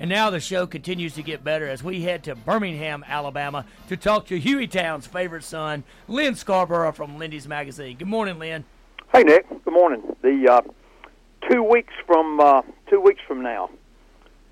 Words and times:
And 0.00 0.08
now 0.08 0.30
the 0.30 0.40
show 0.40 0.66
continues 0.66 1.12
to 1.16 1.22
get 1.22 1.44
better 1.44 1.68
as 1.68 1.84
we 1.84 2.00
head 2.00 2.24
to 2.24 2.34
Birmingham, 2.34 3.04
Alabama 3.06 3.66
to 3.88 3.98
talk 3.98 4.24
to 4.28 4.40
Hueytown's 4.40 5.06
favorite 5.06 5.44
son, 5.44 5.84
Lyn 6.08 6.32
Scarbrough 6.32 6.94
from 6.94 7.18
Lindy's 7.18 7.46
Magazine. 7.46 7.98
Good 7.98 8.08
morning, 8.08 8.38
Lyn. 8.38 8.64
Hey, 9.12 9.24
Nick. 9.24 9.46
Good 9.62 9.74
morning. 9.74 10.16
The 10.22 10.48
uh, 10.50 10.62
two 11.50 11.62
weeks 11.62 11.92
from 12.06 12.40
uh, 12.40 12.62
two 12.88 12.98
weeks 12.98 13.20
from 13.28 13.42
now, 13.42 13.68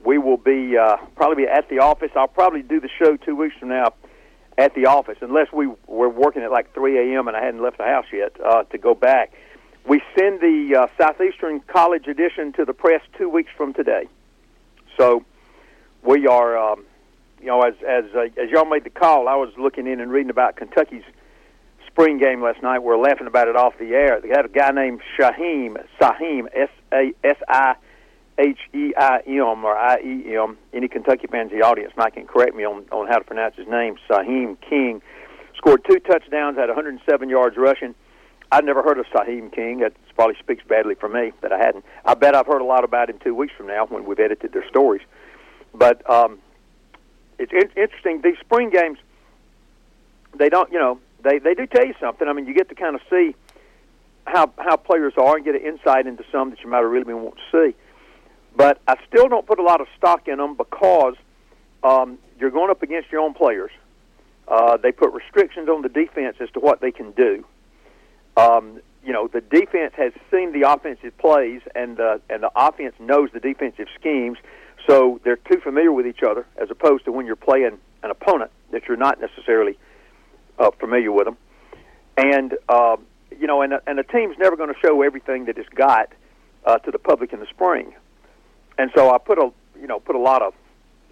we 0.05 0.19
will 0.19 0.37
be 0.37 0.77
uh, 0.77 0.99
probably 1.17 1.45
be 1.45 1.49
at 1.49 1.67
the 1.71 1.79
office. 1.79 2.11
I'll 2.15 2.29
probably 2.29 2.61
do 2.61 2.79
the 2.79 2.91
show 3.03 3.17
two 3.17 3.35
weeks 3.35 3.57
from 3.59 3.71
now 3.71 3.95
at 4.59 4.75
the 4.75 4.85
office, 4.85 5.17
unless 5.23 5.51
we 5.51 5.67
were 5.87 6.11
working 6.11 6.43
at 6.43 6.51
like 6.51 6.75
3 6.75 7.15
a.m. 7.15 7.27
and 7.27 7.35
I 7.35 7.43
hadn't 7.43 7.62
left 7.62 7.79
the 7.79 7.85
house 7.85 8.07
yet 8.12 8.37
uh, 8.45 8.65
to 8.65 8.77
go 8.77 8.95
back. 8.95 9.33
We 9.87 10.03
send 10.15 10.41
the 10.43 10.77
uh, 10.77 11.03
Southeastern 11.03 11.61
College 11.61 12.07
edition 12.07 12.53
to 12.53 12.67
the 12.67 12.75
press 12.75 13.01
two 13.17 13.30
weeks 13.30 13.51
from 13.57 13.73
today. 13.73 14.09
So 14.99 15.25
we 16.09 16.27
are, 16.27 16.56
um, 16.56 16.84
you 17.39 17.48
know, 17.48 17.61
as 17.61 17.75
as 17.86 18.04
uh, 18.14 18.43
as 18.43 18.50
y'all 18.50 18.64
made 18.64 18.85
the 18.85 18.90
call, 18.90 19.29
I 19.29 19.35
was 19.35 19.50
looking 19.58 19.86
in 19.86 20.00
and 20.00 20.11
reading 20.11 20.30
about 20.30 20.57
Kentucky's 20.57 21.04
spring 21.86 22.18
game 22.18 22.43
last 22.43 22.62
night. 22.62 22.79
We 22.79 22.90
are 22.90 22.96
laughing 22.96 23.26
about 23.26 23.49
it 23.49 23.57
off 23.57 23.75
the 23.79 23.93
air. 23.93 24.18
They 24.18 24.29
had 24.29 24.46
a 24.46 24.49
guy 24.49 24.71
named 24.71 25.02
Shyheim, 25.18 25.76
Shyheim, 26.00 26.46
S 26.54 26.71
A 26.93 27.13
S 27.22 27.36
I 27.46 27.75
H 28.39 28.58
E 28.75 28.94
I 28.96 29.21
M 29.26 29.64
or 29.64 29.76
I 29.76 29.99
E 30.00 30.35
M. 30.35 30.57
Any 30.72 30.89
Kentucky 30.89 31.26
fans 31.26 31.52
in 31.52 31.58
the 31.58 31.66
audience 31.66 31.93
might 31.94 32.14
can 32.14 32.27
correct 32.27 32.56
me 32.56 32.64
on 32.64 32.86
on 32.91 33.06
how 33.06 33.19
to 33.19 33.25
pronounce 33.25 33.56
his 33.56 33.69
name. 33.69 33.97
Shyheim 34.08 34.56
King 34.66 35.02
scored 35.58 35.84
two 35.84 35.98
touchdowns, 35.98 36.56
had 36.56 36.69
107 36.69 37.28
yards 37.28 37.58
rushing. 37.58 37.94
I'd 38.50 38.64
never 38.64 38.83
heard 38.83 38.98
of 38.98 39.05
Shyheim 39.12 39.52
King. 39.52 39.80
That 39.80 39.92
probably 40.14 40.36
speaks 40.41 40.64
badly 40.66 40.94
for 40.94 41.11
me 41.11 41.33
that 41.42 41.52
I 41.52 41.58
hadn't. 41.58 41.84
I 42.06 42.14
bet 42.14 42.34
I've 42.34 42.47
heard 42.47 42.62
a 42.62 42.64
lot 42.64 42.83
about 42.83 43.11
him 43.11 43.19
two 43.22 43.34
weeks 43.34 43.52
from 43.55 43.66
now 43.66 43.84
when 43.84 44.06
we've 44.06 44.19
edited 44.19 44.55
their 44.55 44.66
stories. 44.66 45.02
But 45.75 46.08
um, 46.08 46.39
it's 47.39 47.53
in- 47.53 47.81
interesting. 47.81 48.20
These 48.22 48.39
spring 48.41 48.70
games, 48.70 48.98
they 50.36 50.48
don't, 50.48 50.70
you 50.72 50.78
know, 50.78 50.98
they 51.22 51.38
they 51.38 51.55
do 51.55 51.66
tell 51.66 51.86
you 51.86 51.94
something. 52.00 52.28
I 52.28 52.33
mean, 52.33 52.47
you 52.47 52.55
get 52.55 52.69
to 52.69 52.74
kind 52.74 52.94
of 52.94 53.02
see 53.11 53.34
how 54.27 54.52
how 54.58 54.77
players 54.77 55.14
are 55.16 55.36
and 55.36 55.44
get 55.44 55.55
an 55.55 55.62
insight 55.62 56.06
into 56.06 56.24
some 56.30 56.50
that 56.50 56.61
you 56.62 56.70
might 56.70 56.78
have 56.78 56.91
really 56.91 57.05
been 57.05 57.22
wanting 57.22 57.41
to 57.50 57.70
see. 57.70 57.77
But 58.56 58.80
I 58.89 58.96
still 59.06 59.28
don't 59.28 59.46
put 59.46 59.58
a 59.58 59.62
lot 59.62 59.80
of 59.80 59.86
stock 59.96 60.27
in 60.27 60.39
them 60.39 60.56
because 60.56 61.14
um, 61.83 62.19
you're 62.41 62.50
going 62.50 62.70
up 62.70 62.83
against 62.83 63.11
your 63.12 63.20
own 63.20 63.34
players. 63.34 63.70
Uh, 64.48 64.77
they 64.78 64.92
put 64.92 65.12
restrictions 65.12 65.69
on 65.69 65.83
the 65.83 65.89
defense 65.89 66.36
as 66.41 66.50
to 66.50 66.61
what 66.61 66.80
they 66.80 66.91
can 66.91 67.12
do. 67.12 67.44
Um, 68.36 68.80
you 69.05 69.12
know, 69.12 69.28
the 69.28 69.41
defense 69.41 69.94
has 69.96 70.12
seen 70.30 70.52
the 70.52 70.70
offensive 70.70 71.16
plays, 71.19 71.61
and 71.74 71.96
the 71.96 72.20
and 72.28 72.42
the 72.42 72.50
offense 72.56 72.94
knows 72.98 73.30
the 73.33 73.41
defensive 73.41 73.89
schemes. 73.98 74.39
So 74.89 75.20
they're 75.22 75.36
too 75.36 75.61
familiar 75.61 75.92
with 75.92 76.06
each 76.06 76.22
other, 76.22 76.47
as 76.56 76.70
opposed 76.70 77.05
to 77.05 77.12
when 77.12 77.27
you're 77.27 77.36
playing 77.36 77.78
an 78.03 78.11
opponent 78.11 78.50
that 78.72 78.89
you're 78.89 78.97
not 78.97 79.20
necessarily 79.20 79.78
uh, 80.58 80.70
familiar 80.80 81.12
with 81.12 81.27
them. 81.27 81.36
And 82.17 82.55
uh, 82.69 82.97
you 83.39 83.47
know, 83.47 83.62
and 83.62 83.75
and 83.86 83.98
a 83.98 84.03
team's 84.03 84.36
never 84.39 84.56
going 84.56 84.72
to 84.72 84.80
show 84.80 85.03
everything 85.03 85.45
that 85.45 85.58
it's 85.58 85.69
got 85.69 86.12
uh, 86.64 86.78
to 86.78 86.91
the 86.91 86.98
public 86.98 87.33
in 87.33 87.41
the 87.41 87.47
spring. 87.47 87.95
And 88.78 88.91
so 88.97 89.14
I 89.14 89.19
put 89.19 89.39
a 89.39 89.50
you 89.78 89.86
know 89.86 90.00
put 90.00 90.17
a 90.17 90.20
lot 90.20 90.42
of 90.42 90.55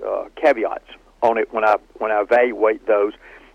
uh, 0.05 0.25
caveats 0.37 0.89
on 1.23 1.39
it 1.39 1.53
when 1.53 1.65
I 1.65 1.77
when 1.99 2.11
I 2.11 2.23
evaluate 2.23 2.87
those. 2.87 3.13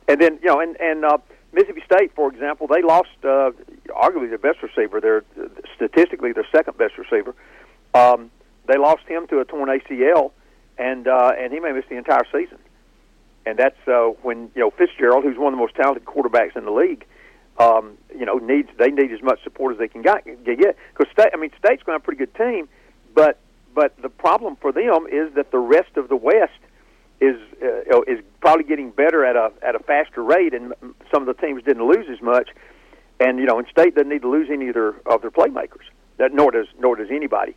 And 0.07 0.21
then 0.21 0.39
you 0.41 0.47
know, 0.47 0.59
and 0.59 0.79
and 0.79 1.03
uh, 1.03 1.17
Mississippi 1.51 1.81
State, 1.85 2.13
for 2.15 2.31
example, 2.31 2.67
they 2.67 2.83
lost 2.83 3.09
uh, 3.23 3.51
arguably 3.89 4.29
their 4.29 4.37
best 4.37 4.61
receiver. 4.61 5.01
They're 5.01 5.23
statistically 5.75 6.31
their 6.31 6.47
second 6.51 6.77
best 6.77 6.93
receiver. 6.97 7.33
Um, 7.93 8.29
they 8.67 8.77
lost 8.77 9.03
him 9.07 9.27
to 9.27 9.39
a 9.39 9.45
torn 9.45 9.69
ACL, 9.69 10.31
and 10.77 11.07
uh, 11.07 11.31
and 11.37 11.51
he 11.53 11.59
may 11.59 11.71
miss 11.71 11.85
the 11.89 11.97
entire 11.97 12.25
season. 12.31 12.57
And 13.45 13.57
that's 13.57 13.87
uh, 13.87 14.09
when 14.21 14.51
you 14.55 14.61
know 14.61 14.71
Fitzgerald, 14.71 15.23
who's 15.23 15.37
one 15.37 15.53
of 15.53 15.57
the 15.57 15.61
most 15.61 15.75
talented 15.75 16.05
quarterbacks 16.05 16.55
in 16.55 16.65
the 16.65 16.71
league, 16.71 17.05
um, 17.57 17.97
you 18.17 18.25
know 18.25 18.37
needs 18.37 18.69
they 18.77 18.89
need 18.89 19.11
as 19.11 19.21
much 19.21 19.43
support 19.43 19.73
as 19.73 19.79
they 19.79 19.87
can 19.87 20.01
get. 20.01 20.25
Because 20.25 21.11
state, 21.11 21.29
I 21.33 21.37
mean, 21.37 21.51
state's 21.57 21.83
going 21.83 21.87
to 21.87 21.91
have 21.93 22.01
a 22.01 22.05
pretty 22.05 22.19
good 22.19 22.35
team, 22.35 22.69
but 23.13 23.39
but 23.73 23.99
the 24.01 24.09
problem 24.09 24.57
for 24.57 24.71
them 24.71 25.07
is 25.11 25.33
that 25.35 25.51
the 25.51 25.59
rest 25.59 25.95
of 25.95 26.09
the 26.09 26.15
West 26.15 26.59
is 27.19 27.37
uh, 27.63 28.01
is 28.07 28.19
probably 28.41 28.63
getting 28.63 28.91
better 28.91 29.25
at 29.25 29.35
a 29.35 29.51
at 29.61 29.75
a 29.75 29.79
faster 29.79 30.23
rate, 30.23 30.53
and 30.53 30.73
some 31.11 31.27
of 31.27 31.27
the 31.27 31.39
teams 31.41 31.63
didn't 31.63 31.85
lose 31.87 32.07
as 32.11 32.21
much. 32.21 32.49
And 33.19 33.39
you 33.39 33.45
know, 33.45 33.59
and 33.59 33.67
state 33.67 33.95
doesn't 33.95 34.09
need 34.09 34.23
to 34.23 34.29
lose 34.29 34.49
any 34.51 34.67
of 34.69 34.73
their 34.73 34.95
of 35.05 35.21
their 35.21 35.31
playmakers. 35.31 35.85
That 36.17 36.33
nor 36.33 36.51
does 36.51 36.67
nor 36.79 36.95
does 36.95 37.09
anybody. 37.11 37.55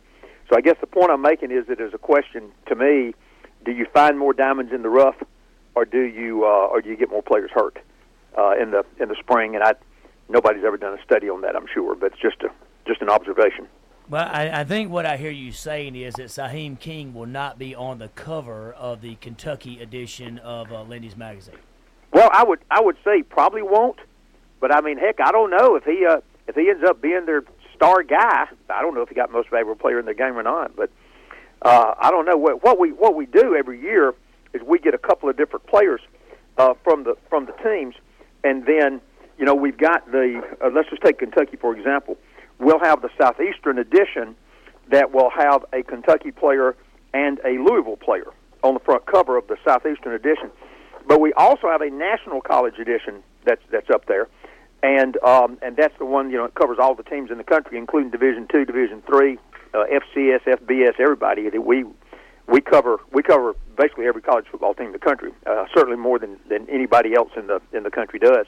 So 0.49 0.55
I 0.55 0.61
guess 0.61 0.75
the 0.79 0.87
point 0.87 1.11
I'm 1.11 1.21
making 1.21 1.51
is 1.51 1.67
that 1.67 1.77
there's 1.77 1.93
a 1.93 1.99
question 1.99 2.51
to 2.67 2.75
me: 2.75 3.13
Do 3.63 3.71
you 3.71 3.85
find 3.93 4.17
more 4.17 4.33
diamonds 4.33 4.71
in 4.73 4.81
the 4.83 4.89
rough, 4.89 5.15
or 5.75 5.85
do 5.85 6.01
you 6.01 6.45
uh, 6.45 6.67
or 6.67 6.81
do 6.81 6.89
you 6.89 6.97
get 6.97 7.09
more 7.09 7.23
players 7.23 7.51
hurt 7.53 7.77
uh, 8.37 8.53
in 8.61 8.71
the 8.71 8.85
in 8.99 9.09
the 9.09 9.15
spring? 9.19 9.55
And 9.55 9.63
I 9.63 9.73
nobody's 10.29 10.63
ever 10.63 10.77
done 10.77 10.97
a 10.97 11.03
study 11.03 11.29
on 11.29 11.41
that, 11.41 11.55
I'm 11.55 11.67
sure, 11.73 11.95
but 11.95 12.13
it's 12.13 12.21
just 12.21 12.41
a 12.43 12.49
just 12.87 13.01
an 13.01 13.09
observation. 13.09 13.67
Well, 14.07 14.27
I, 14.31 14.61
I 14.61 14.63
think 14.63 14.91
what 14.91 15.07
I 15.07 15.17
hear 15.17 15.31
you 15.31 15.51
saying 15.51 15.95
is 15.95 16.13
that 16.15 16.27
Shyheim 16.27 16.79
King 16.79 17.15
will 17.15 17.25
not 17.25 17.57
be 17.57 17.73
on 17.73 17.97
the 17.97 18.09
cover 18.09 18.71
of 18.73 19.01
the 19.01 19.15
Kentucky 19.15 19.81
edition 19.81 20.37
of 20.39 20.71
uh, 20.71 20.83
Lindy's 20.83 21.17
magazine. 21.17 21.57
Well, 22.13 22.29
I 22.31 22.43
would 22.43 22.59
I 22.69 22.81
would 22.81 22.97
say 23.03 23.23
probably 23.23 23.63
won't, 23.63 23.97
but 24.59 24.73
I 24.73 24.81
mean, 24.81 24.97
heck, 24.97 25.19
I 25.19 25.31
don't 25.31 25.49
know 25.49 25.75
if 25.75 25.83
he 25.85 26.05
uh, 26.05 26.21
if 26.47 26.55
he 26.55 26.69
ends 26.69 26.83
up 26.83 27.01
being 27.01 27.25
their 27.25 27.43
star 27.75 28.03
guy. 28.03 28.47
I 28.69 28.81
don't 28.81 28.95
know 28.95 29.01
if 29.01 29.09
he 29.09 29.15
got 29.15 29.31
most 29.31 29.49
valuable 29.49 29.75
player 29.75 29.99
in 29.99 30.05
the 30.05 30.13
game 30.13 30.37
or 30.37 30.43
not, 30.43 30.75
but 30.75 30.89
uh, 31.61 31.93
I 31.99 32.11
don't 32.11 32.25
know 32.25 32.37
what 32.37 32.63
what 32.63 32.79
we 32.79 32.91
what 32.91 33.15
we 33.15 33.25
do 33.25 33.55
every 33.55 33.81
year 33.81 34.13
is 34.53 34.61
we 34.61 34.79
get 34.79 34.93
a 34.93 34.97
couple 34.97 35.29
of 35.29 35.37
different 35.37 35.67
players 35.67 36.01
uh, 36.57 36.73
from 36.83 37.03
the 37.03 37.15
from 37.29 37.45
the 37.45 37.53
teams, 37.63 37.95
and 38.43 38.65
then 38.65 39.01
you 39.37 39.45
know 39.45 39.55
we've 39.55 39.77
got 39.77 40.09
the 40.11 40.41
uh, 40.63 40.69
let's 40.73 40.89
just 40.89 41.01
take 41.01 41.19
Kentucky 41.19 41.57
for 41.57 41.75
example. 41.75 42.17
We'll 42.59 42.79
have 42.79 43.01
the 43.01 43.09
southeastern 43.19 43.79
edition 43.79 44.35
that 44.89 45.11
will 45.11 45.29
have 45.29 45.65
a 45.73 45.83
Kentucky 45.83 46.31
player 46.31 46.75
and 47.13 47.39
a 47.43 47.57
Louisville 47.57 47.97
player 47.97 48.31
on 48.63 48.73
the 48.73 48.79
front 48.79 49.05
cover 49.05 49.37
of 49.37 49.47
the 49.47 49.57
southeastern 49.65 50.13
edition. 50.13 50.51
But 51.07 51.19
we 51.19 51.33
also 51.33 51.67
have 51.67 51.81
a 51.81 51.89
national 51.89 52.41
college 52.41 52.79
edition 52.79 53.23
that's 53.43 53.61
that's 53.71 53.89
up 53.89 54.05
there 54.05 54.27
and 54.85 55.17
um, 55.23 55.57
and 55.63 55.75
that's 55.75 55.97
the 55.97 56.05
one 56.05 56.29
you 56.29 56.37
know 56.37 56.45
it 56.45 56.53
covers 56.53 56.77
all 56.79 56.93
the 56.93 57.03
teams 57.03 57.31
in 57.31 57.39
the 57.39 57.43
country, 57.43 57.77
including 57.77 58.11
Division 58.11 58.47
Two, 58.51 58.65
Division 58.65 59.01
Three, 59.01 59.39
uh, 59.73 59.85
FCS, 59.91 60.41
FBS, 60.43 60.99
everybody. 60.99 61.49
that 61.49 61.65
We 61.65 61.85
we 62.47 62.61
cover 62.61 62.99
we 63.11 63.23
cover 63.23 63.55
basically 63.75 64.05
every 64.05 64.21
college 64.21 64.45
football 64.51 64.75
team 64.75 64.87
in 64.87 64.91
the 64.91 64.99
country, 64.99 65.31
uh, 65.47 65.65
certainly 65.73 65.97
more 65.97 66.19
than 66.19 66.37
than 66.49 66.69
anybody 66.69 67.15
else 67.15 67.31
in 67.35 67.47
the 67.47 67.59
in 67.73 67.81
the 67.81 67.89
country 67.89 68.19
does. 68.19 68.45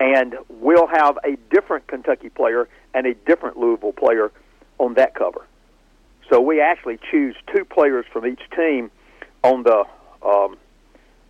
And 0.00 0.34
we'll 0.48 0.88
have 0.88 1.16
a 1.24 1.36
different 1.50 1.86
Kentucky 1.86 2.28
player 2.28 2.68
and 2.92 3.06
a 3.06 3.14
different 3.14 3.56
Louisville 3.56 3.92
player 3.92 4.32
on 4.78 4.94
that 4.94 5.14
cover. 5.14 5.46
So 6.28 6.40
we 6.40 6.60
actually 6.60 6.98
choose 7.10 7.36
two 7.54 7.64
players 7.64 8.04
from 8.12 8.26
each 8.26 8.42
team 8.54 8.90
on 9.42 9.62
the, 9.62 9.84
um, 10.22 10.58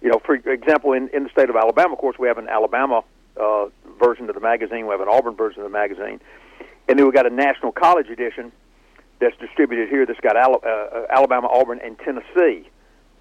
you 0.01 0.09
know, 0.09 0.21
for 0.25 0.35
example, 0.35 0.95
in, 0.95 1.11
in 1.11 1.25
the 1.25 1.29
state 1.29 1.49
of 1.49 1.55
Alabama, 1.55 1.93
of 1.93 2.01
course, 2.01 2.19
we 2.19 2.27
have 2.27 2.39
an 2.39 2.49
Alabama 2.49 3.05
uh, 3.41 3.67
version 3.99 4.29
of 4.29 4.35
the 4.35 4.41
magazine. 4.41 4.87
We 4.87 4.93
have 4.93 5.01
an 5.01 5.09
Auburn 5.09 5.37
version 5.37 5.61
of 5.61 5.71
the 5.71 5.77
magazine, 5.77 6.21
and 6.89 6.99
then 6.99 6.99
we 6.99 7.05
have 7.05 7.15
got 7.15 7.27
a 7.27 7.35
national 7.35 7.73
college 7.73 8.09
edition 8.09 8.53
that's 9.21 9.37
distributed 9.39 9.89
here. 9.89 10.07
That's 10.07 10.21
got 10.21 10.37
Al- 10.37 10.63
uh, 10.65 11.07
Alabama, 11.11 11.49
Auburn, 11.49 11.81
and 11.83 11.99
Tennessee 11.99 12.69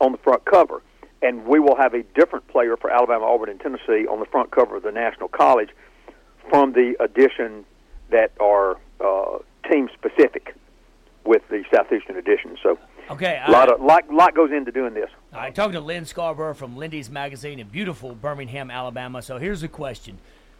on 0.01 0.11
the 0.11 0.17
front 0.17 0.45
cover, 0.45 0.81
and 1.21 1.45
we 1.45 1.59
will 1.59 1.75
have 1.75 1.93
a 1.93 2.03
different 2.15 2.47
player 2.47 2.77
for 2.77 2.89
Alabama, 2.89 3.25
Auburn, 3.25 3.49
and 3.49 3.59
Tennessee 3.59 4.07
on 4.07 4.19
the 4.19 4.25
front 4.25 4.51
cover 4.51 4.77
of 4.77 4.83
the 4.83 4.91
national 4.91 5.29
college 5.29 5.69
from 6.49 6.73
the 6.73 6.95
edition 6.99 7.65
that 8.11 8.31
are 8.39 8.77
uh, 8.99 9.39
team 9.69 9.89
specific 9.93 10.55
with 11.25 11.47
the 11.49 11.63
Southeastern 11.73 12.17
edition. 12.17 12.57
So. 12.61 12.77
Okay, 13.09 13.41
a 13.45 13.51
lot 13.51 13.71
of 13.71 13.81
lot, 13.81 14.11
lot 14.11 14.33
goes 14.33 14.51
into 14.51 14.71
doing 14.71 14.93
this. 14.93 15.09
I 15.31 15.51
talked 15.51 15.73
to 15.73 15.79
Lyn 15.79 16.05
Scarbrough 16.05 16.55
from 16.55 16.75
Lindy's 16.75 17.09
Magazine 17.09 17.59
in 17.59 17.67
beautiful 17.67 18.15
Birmingham, 18.15 18.71
Alabama. 18.71 19.21
So 19.21 19.37
here's 19.37 19.61
a 19.61 19.67
question: 19.67 20.17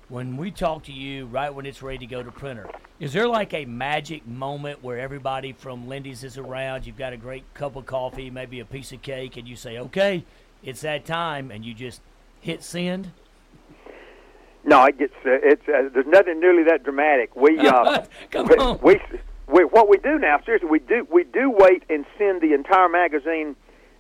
When 0.09 0.37
we 0.37 0.51
talk 0.51 0.83
to 0.83 0.91
you, 0.91 1.25
right 1.25 1.53
when 1.53 1.65
it's 1.65 1.81
ready 1.81 1.99
to 1.99 2.05
go 2.05 2.21
to 2.21 2.31
printer, 2.31 2.69
is 2.99 3.13
there 3.13 3.27
like 3.27 3.53
a 3.53 3.65
magic 3.65 4.27
moment 4.27 4.83
where 4.83 4.99
everybody 4.99 5.53
from 5.53 5.87
Lindy's 5.87 6.23
is 6.23 6.37
around? 6.37 6.85
You've 6.85 6.97
got 6.97 7.13
a 7.13 7.17
great 7.17 7.51
cup 7.55 7.75
of 7.75 7.87
coffee, 7.87 8.29
maybe 8.29 8.59
a 8.59 8.65
piece 8.65 8.91
of 8.91 9.01
cake, 9.01 9.37
and 9.37 9.47
you 9.47 9.55
say, 9.55 9.79
"Okay, 9.79 10.23
it's 10.63 10.81
that 10.81 11.05
time," 11.05 11.49
and 11.49 11.65
you 11.65 11.73
just 11.73 12.01
hit 12.41 12.63
send. 12.63 13.11
No, 14.63 14.83
it 14.85 14.97
gets 14.97 15.13
uh, 15.25 15.37
it's 15.43 15.61
uh, 15.67 15.89
there's 15.93 16.07
nothing 16.07 16.39
nearly 16.39 16.63
that 16.63 16.83
dramatic. 16.83 17.35
We 17.35 17.57
uh, 17.67 18.05
Come 18.31 18.47
on. 18.59 18.79
we 18.81 18.95
we, 18.95 19.19
what 19.47 19.89
we 19.89 19.97
do 19.97 20.17
now, 20.17 20.39
seriously, 20.45 20.69
we 20.69 20.79
do 20.79 21.07
we 21.11 21.23
do 21.23 21.51
wait 21.51 21.83
and 21.89 22.05
send 22.17 22.41
the 22.41 22.53
entire 22.53 22.89
magazine 22.89 23.55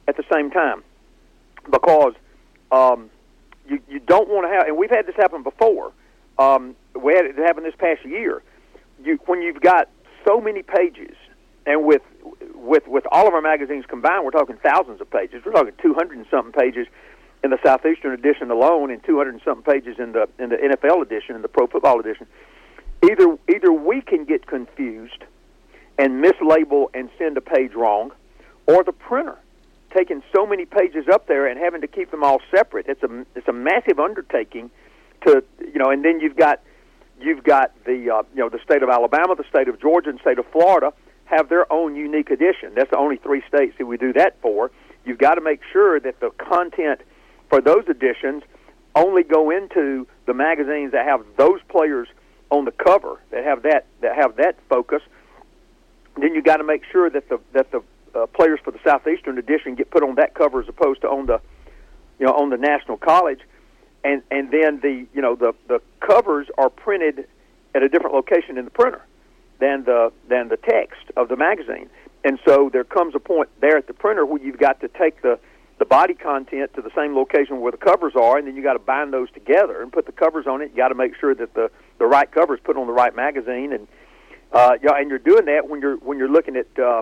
at 0.07 0.17
the 0.17 0.23
same 0.31 0.49
time 0.51 0.83
because 1.69 2.13
um, 2.71 3.09
you 3.67 3.79
you 3.89 3.99
don't 3.99 4.29
want 4.29 4.47
to 4.47 4.53
have, 4.53 4.67
and 4.67 4.77
we've 4.77 4.89
had 4.89 5.05
this 5.05 5.15
happen 5.15 5.43
before. 5.43 5.91
Um, 6.37 6.75
we 6.95 7.13
had 7.13 7.25
it 7.25 7.37
happen 7.37 7.63
this 7.63 7.75
past 7.77 8.03
year. 8.05 8.41
You 9.03 9.19
when 9.25 9.41
you've 9.41 9.61
got 9.61 9.89
so 10.25 10.41
many 10.41 10.63
pages 10.63 11.15
and 11.65 11.85
with 11.85 12.01
with 12.55 12.87
with 12.87 13.05
all 13.11 13.27
of 13.27 13.33
our 13.33 13.41
magazines 13.41 13.85
combined, 13.87 14.25
we're 14.25 14.31
talking 14.31 14.57
thousands 14.63 15.01
of 15.01 15.09
pages. 15.09 15.43
We're 15.45 15.53
talking 15.53 15.73
200 15.81 16.17
and 16.17 16.25
something 16.29 16.53
pages 16.53 16.87
in 17.43 17.51
the 17.51 17.59
Southeastern 17.63 18.13
edition 18.13 18.49
alone, 18.49 18.89
and 18.89 19.03
200 19.03 19.29
and 19.29 19.41
something 19.43 19.71
pages 19.71 19.97
in 19.99 20.13
the 20.13 20.27
in 20.39 20.49
the 20.49 20.57
NFL 20.57 21.01
edition 21.01 21.35
and 21.35 21.43
the 21.43 21.49
Pro 21.49 21.67
Football 21.67 21.99
edition. 21.99 22.25
Either 23.03 23.37
either 23.53 23.71
we 23.71 24.01
can 24.01 24.25
get 24.25 24.47
confused 24.47 25.23
and 25.97 26.23
mislabel 26.23 26.87
and 26.93 27.09
send 27.17 27.37
a 27.37 27.41
page 27.41 27.73
wrong, 27.73 28.11
or 28.67 28.83
the 28.83 28.91
printer 28.91 29.37
taking 29.95 30.21
so 30.35 30.45
many 30.45 30.65
pages 30.65 31.07
up 31.11 31.27
there 31.27 31.47
and 31.47 31.59
having 31.59 31.81
to 31.81 31.87
keep 31.87 32.11
them 32.11 32.23
all 32.23 32.39
separate. 32.51 32.85
It's 32.87 33.03
a 33.03 33.25
it's 33.35 33.47
a 33.47 33.53
massive 33.53 33.99
undertaking 33.99 34.69
to 35.25 35.43
you 35.59 35.79
know, 35.79 35.89
and 35.89 36.03
then 36.03 36.19
you've 36.19 36.35
got 36.35 36.61
you've 37.19 37.43
got 37.43 37.71
the 37.85 38.09
uh, 38.09 38.23
you 38.33 38.41
know 38.41 38.49
the 38.49 38.59
state 38.63 38.83
of 38.83 38.89
Alabama, 38.89 39.35
the 39.35 39.45
state 39.49 39.67
of 39.67 39.79
Georgia, 39.79 40.09
and 40.09 40.19
state 40.19 40.39
of 40.39 40.45
Florida 40.51 40.93
have 41.25 41.49
their 41.49 41.71
own 41.71 41.95
unique 41.95 42.29
edition. 42.29 42.73
That's 42.75 42.91
the 42.91 42.97
only 42.97 43.17
three 43.17 43.41
states 43.47 43.75
that 43.79 43.85
we 43.85 43.97
do 43.97 44.13
that 44.13 44.39
for. 44.41 44.71
You've 45.05 45.17
got 45.17 45.35
to 45.35 45.41
make 45.41 45.61
sure 45.71 45.99
that 45.99 46.19
the 46.19 46.29
content 46.31 47.01
for 47.49 47.61
those 47.61 47.87
editions 47.87 48.43
only 48.95 49.23
go 49.23 49.49
into 49.49 50.07
the 50.25 50.33
magazines 50.33 50.91
that 50.91 51.05
have 51.05 51.25
those 51.37 51.59
players 51.69 52.07
on 52.49 52.65
the 52.65 52.71
cover 52.71 53.19
that 53.31 53.43
have 53.43 53.63
that 53.63 53.85
that 54.01 54.15
have 54.15 54.35
that 54.37 54.57
focus. 54.69 55.01
Then 56.17 56.33
you 56.33 56.41
got 56.41 56.57
to 56.57 56.63
make 56.63 56.83
sure 56.91 57.09
that 57.09 57.29
the 57.29 57.39
that 57.53 57.71
the 57.71 57.81
uh, 58.13 58.25
players 58.27 58.59
for 58.63 58.71
the 58.71 58.79
southeastern 58.83 59.37
edition 59.37 59.75
get 59.75 59.91
put 59.91 60.03
on 60.03 60.15
that 60.15 60.33
cover 60.33 60.61
as 60.61 60.69
opposed 60.69 61.01
to 61.01 61.09
on 61.09 61.25
the 61.25 61.41
you 62.19 62.25
know 62.25 62.33
on 62.33 62.49
the 62.49 62.57
national 62.57 62.97
college, 62.97 63.39
and 64.03 64.21
and 64.31 64.51
then 64.51 64.79
the 64.81 65.05
you 65.13 65.21
know 65.21 65.35
the 65.35 65.53
the 65.67 65.81
covers 65.99 66.47
are 66.57 66.69
printed 66.69 67.27
at 67.73 67.83
a 67.83 67.89
different 67.89 68.15
location 68.15 68.57
in 68.57 68.65
the 68.65 68.71
printer 68.71 69.01
than 69.59 69.83
the 69.83 70.11
than 70.29 70.47
the 70.47 70.57
text 70.57 71.01
of 71.17 71.27
the 71.27 71.35
magazine. 71.35 71.89
And 72.23 72.39
so 72.45 72.69
there 72.71 72.83
comes 72.83 73.13
a 73.13 73.19
point 73.19 73.49
there 73.61 73.77
at 73.77 73.87
the 73.87 73.93
printer 73.93 74.25
where 74.25 74.41
you've 74.41 74.57
got 74.57 74.79
to 74.81 74.87
take 74.87 75.21
the 75.21 75.37
the 75.77 75.85
body 75.85 76.13
content 76.13 76.73
to 76.73 76.81
the 76.81 76.91
same 76.95 77.15
location 77.15 77.59
where 77.59 77.71
the 77.71 77.77
covers 77.77 78.13
are, 78.15 78.37
and 78.37 78.47
then 78.47 78.55
you 78.55 78.63
got 78.63 78.73
to 78.73 78.79
bind 78.79 79.11
those 79.11 79.29
together 79.31 79.81
and 79.81 79.91
put 79.91 80.05
the 80.05 80.11
covers 80.13 80.47
on 80.47 80.61
it. 80.61 80.71
You 80.71 80.77
got 80.77 80.87
to 80.87 80.95
make 80.95 81.15
sure 81.19 81.35
that 81.35 81.53
the 81.53 81.69
the 81.97 82.05
right 82.05 82.31
covers 82.31 82.59
put 82.63 82.77
on 82.77 82.87
the 82.87 82.93
right 82.93 83.15
magazine, 83.15 83.73
and 83.73 83.87
uh, 84.55 84.77
yeah, 84.81 84.93
and 84.95 85.09
you're 85.09 85.19
doing 85.19 85.45
that 85.45 85.69
when 85.69 85.81
you're 85.81 85.97
when 85.97 86.17
you're 86.17 86.31
looking 86.31 86.55
at 86.55 86.79
uh, 86.79 87.01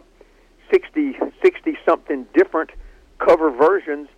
60 0.71 1.15
60 1.41 1.77
something 1.85 2.25
different 2.33 2.71
cover 3.19 3.51
versions 3.51 4.09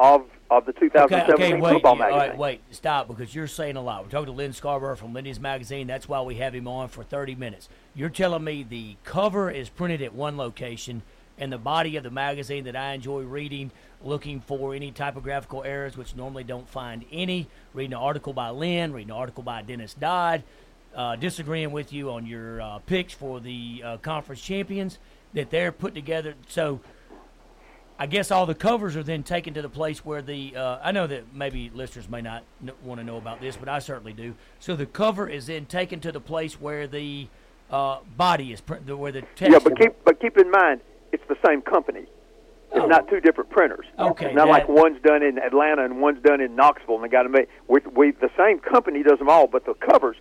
of 0.00 0.26
of 0.50 0.66
the 0.66 0.72
2017 0.72 1.34
okay, 1.34 1.52
okay, 1.52 1.60
wait, 1.60 1.72
football 1.74 1.94
magazine. 1.94 2.20
All 2.20 2.28
right, 2.28 2.36
wait, 2.36 2.60
stop 2.72 3.06
because 3.06 3.32
you're 3.32 3.46
saying 3.46 3.76
a 3.76 3.80
lot. 3.80 4.02
We're 4.02 4.10
talking 4.10 4.26
to 4.26 4.32
Lyn 4.32 4.50
Scarbrough 4.50 4.96
from 4.96 5.14
Lindy's 5.14 5.38
Magazine. 5.38 5.86
That's 5.86 6.08
why 6.08 6.20
we 6.22 6.34
have 6.36 6.52
him 6.52 6.66
on 6.66 6.88
for 6.88 7.04
30 7.04 7.36
minutes. 7.36 7.68
You're 7.94 8.08
telling 8.08 8.42
me 8.42 8.64
the 8.64 8.96
cover 9.04 9.48
is 9.48 9.68
printed 9.68 10.02
at 10.02 10.12
one 10.12 10.36
location 10.36 11.02
and 11.38 11.52
the 11.52 11.58
body 11.58 11.96
of 11.96 12.02
the 12.02 12.10
magazine 12.10 12.64
that 12.64 12.74
I 12.74 12.94
enjoy 12.94 13.22
reading, 13.22 13.70
looking 14.02 14.40
for 14.40 14.74
any 14.74 14.90
typographical 14.90 15.62
errors, 15.62 15.96
which 15.96 16.16
normally 16.16 16.42
don't 16.42 16.68
find 16.68 17.04
any, 17.12 17.48
reading 17.72 17.92
an 17.92 18.00
article 18.00 18.32
by 18.32 18.50
Lyn, 18.50 18.92
reading 18.92 19.10
an 19.10 19.16
article 19.16 19.44
by 19.44 19.62
Dennis 19.62 19.94
Dodd, 19.94 20.42
uh, 20.94 21.16
disagreeing 21.16 21.72
with 21.72 21.92
you 21.92 22.10
on 22.10 22.26
your 22.26 22.60
uh, 22.60 22.78
picks 22.80 23.12
for 23.12 23.40
the 23.40 23.82
uh, 23.84 23.96
conference 23.98 24.40
champions, 24.40 24.98
that 25.34 25.50
they're 25.50 25.72
put 25.72 25.94
together. 25.94 26.34
So 26.48 26.80
I 27.98 28.06
guess 28.06 28.30
all 28.30 28.46
the 28.46 28.54
covers 28.54 28.96
are 28.96 29.02
then 29.02 29.22
taken 29.22 29.54
to 29.54 29.62
the 29.62 29.68
place 29.68 30.04
where 30.04 30.22
the 30.22 30.56
uh, 30.56 30.78
I 30.82 30.90
know 30.92 31.06
that 31.06 31.34
maybe 31.34 31.70
listeners 31.74 32.08
may 32.08 32.22
not 32.22 32.42
n- 32.62 32.72
want 32.82 32.98
to 33.00 33.04
know 33.04 33.16
about 33.18 33.40
this, 33.40 33.56
but 33.56 33.68
I 33.68 33.78
certainly 33.78 34.12
do. 34.12 34.34
So 34.58 34.74
the 34.74 34.86
cover 34.86 35.28
is 35.28 35.46
then 35.46 35.66
taken 35.66 36.00
to 36.00 36.10
the 36.12 36.20
place 36.20 36.60
where 36.60 36.86
the 36.86 37.28
uh, 37.70 37.98
body 38.16 38.52
is 38.52 38.60
pr- 38.60 38.74
where 38.76 39.12
the 39.12 39.22
text. 39.36 39.52
Yeah, 39.52 39.58
but 39.62 39.78
keep 39.78 39.92
but 40.04 40.20
keep 40.20 40.36
in 40.38 40.50
mind 40.50 40.80
it's 41.12 41.22
the 41.28 41.36
same 41.46 41.60
company. 41.62 42.06
It's 42.72 42.84
Oh. 42.84 42.86
not 42.86 43.08
two 43.08 43.20
different 43.20 43.50
printers. 43.50 43.84
Okay, 43.98 44.26
It's 44.26 44.34
not 44.34 44.46
that- 44.46 44.50
like 44.50 44.68
one's 44.68 45.00
done 45.02 45.22
in 45.22 45.38
Atlanta 45.38 45.84
and 45.84 46.00
one's 46.00 46.22
done 46.22 46.40
in 46.40 46.54
Knoxville, 46.56 46.94
and 46.96 47.04
they 47.04 47.08
got 47.08 47.24
to 47.24 47.28
make. 47.28 47.48
We, 47.68 47.80
we 47.94 48.10
the 48.12 48.30
same 48.36 48.60
company 48.60 49.02
does 49.02 49.18
them 49.18 49.28
all, 49.28 49.46
but 49.46 49.66
the 49.66 49.74
covers. 49.74 50.16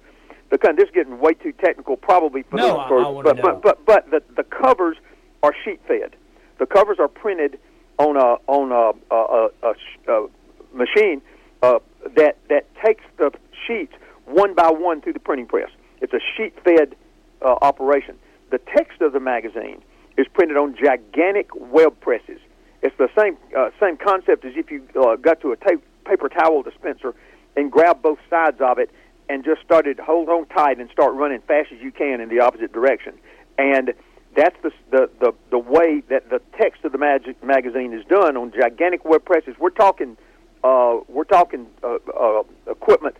The 0.50 0.58
kind 0.58 0.78
this 0.78 0.86
is 0.90 0.94
getting 0.96 1.20
way 1.20 1.34
too 1.34 1.52
technical, 1.52 1.96
probably 1.96 2.44
for 2.44 2.58
No, 2.58 2.68
the, 2.68 2.96
I- 2.96 3.20
I 3.20 3.22
but, 3.22 3.36
know. 3.38 3.42
but 3.42 3.62
but 3.62 3.86
but 3.86 4.12
the 4.12 4.24
the 4.36 4.44
covers 4.44 4.98
are 5.44 5.54
sheet 5.64 5.80
fed. 5.88 6.16
The 6.58 6.66
covers 6.66 6.98
are 7.00 7.08
printed 7.08 7.60
on 7.98 8.18
a 8.18 8.38
on 8.48 8.72
a, 8.72 9.14
a, 9.14 9.50
a, 9.64 9.74
a, 10.08 10.28
machine 10.74 11.22
uh, 11.62 11.80
that 12.16 12.38
that 12.50 12.66
takes 12.84 13.04
the 13.18 13.32
sheets 13.68 13.94
one 14.26 14.54
by 14.56 14.70
one 14.72 15.02
through 15.02 15.14
the 15.14 15.20
printing 15.20 15.46
press. 15.48 15.70
It's 16.02 16.14
a 16.14 16.20
sheet 16.36 16.54
fed 16.64 16.96
uh, 17.42 17.56
operation. 17.62 18.18
The 18.52 18.58
text 18.76 19.02
of 19.02 19.14
the 19.14 19.20
magazine 19.20 19.82
is 20.18 20.28
printed 20.34 20.58
on 20.58 20.76
gigantic 20.76 21.50
web 21.56 22.00
presses. 22.00 22.40
It's 22.82 22.96
the 22.98 23.10
same 23.18 23.38
uh, 23.56 23.70
same 23.80 23.98
concept 23.98 24.46
as 24.46 24.54
if 24.56 24.72
you 24.72 24.84
uh, 25.00 25.16
got 25.16 25.42
to 25.42 25.52
a 25.52 25.58
ta- 25.58 25.82
paper 26.06 26.30
towel 26.30 26.64
dispenser 26.64 27.14
and 27.56 27.72
grabbed 27.72 28.02
both 28.02 28.20
sides 28.30 28.60
of 28.62 28.80
it 28.80 28.90
and 29.30 29.46
just 29.46 29.62
started 29.62 29.98
to 29.98 30.04
hold 30.04 30.28
on 30.28 30.46
tight 30.48 30.80
and 30.80 30.90
start 30.90 31.14
running 31.14 31.40
fast 31.42 31.72
as 31.72 31.80
you 31.80 31.92
can 31.92 32.20
in 32.20 32.30
the 32.30 32.40
opposite 32.40 32.74
direction. 32.74 33.14
And 33.58 33.94
that's 34.36 34.56
the 34.64 34.72
the 34.92 35.10
the, 35.20 35.34
the 35.52 35.60
way 35.60 36.02
that 36.10 36.30
the 36.30 36.42
text 36.60 36.84
of 36.84 36.92
the 36.92 36.98
magic 36.98 37.42
magazine 37.44 37.94
is 37.94 38.04
done 38.06 38.36
on 38.38 38.52
gigantic 38.52 39.06
web 39.06 39.24
presses. 39.26 39.56
We're 39.60 39.70
talking 39.70 40.18
uh, 40.64 40.98
we're 41.08 41.24
talking 41.24 41.68
uh, 41.84 41.98
uh, 42.20 42.44
equipment 42.68 43.16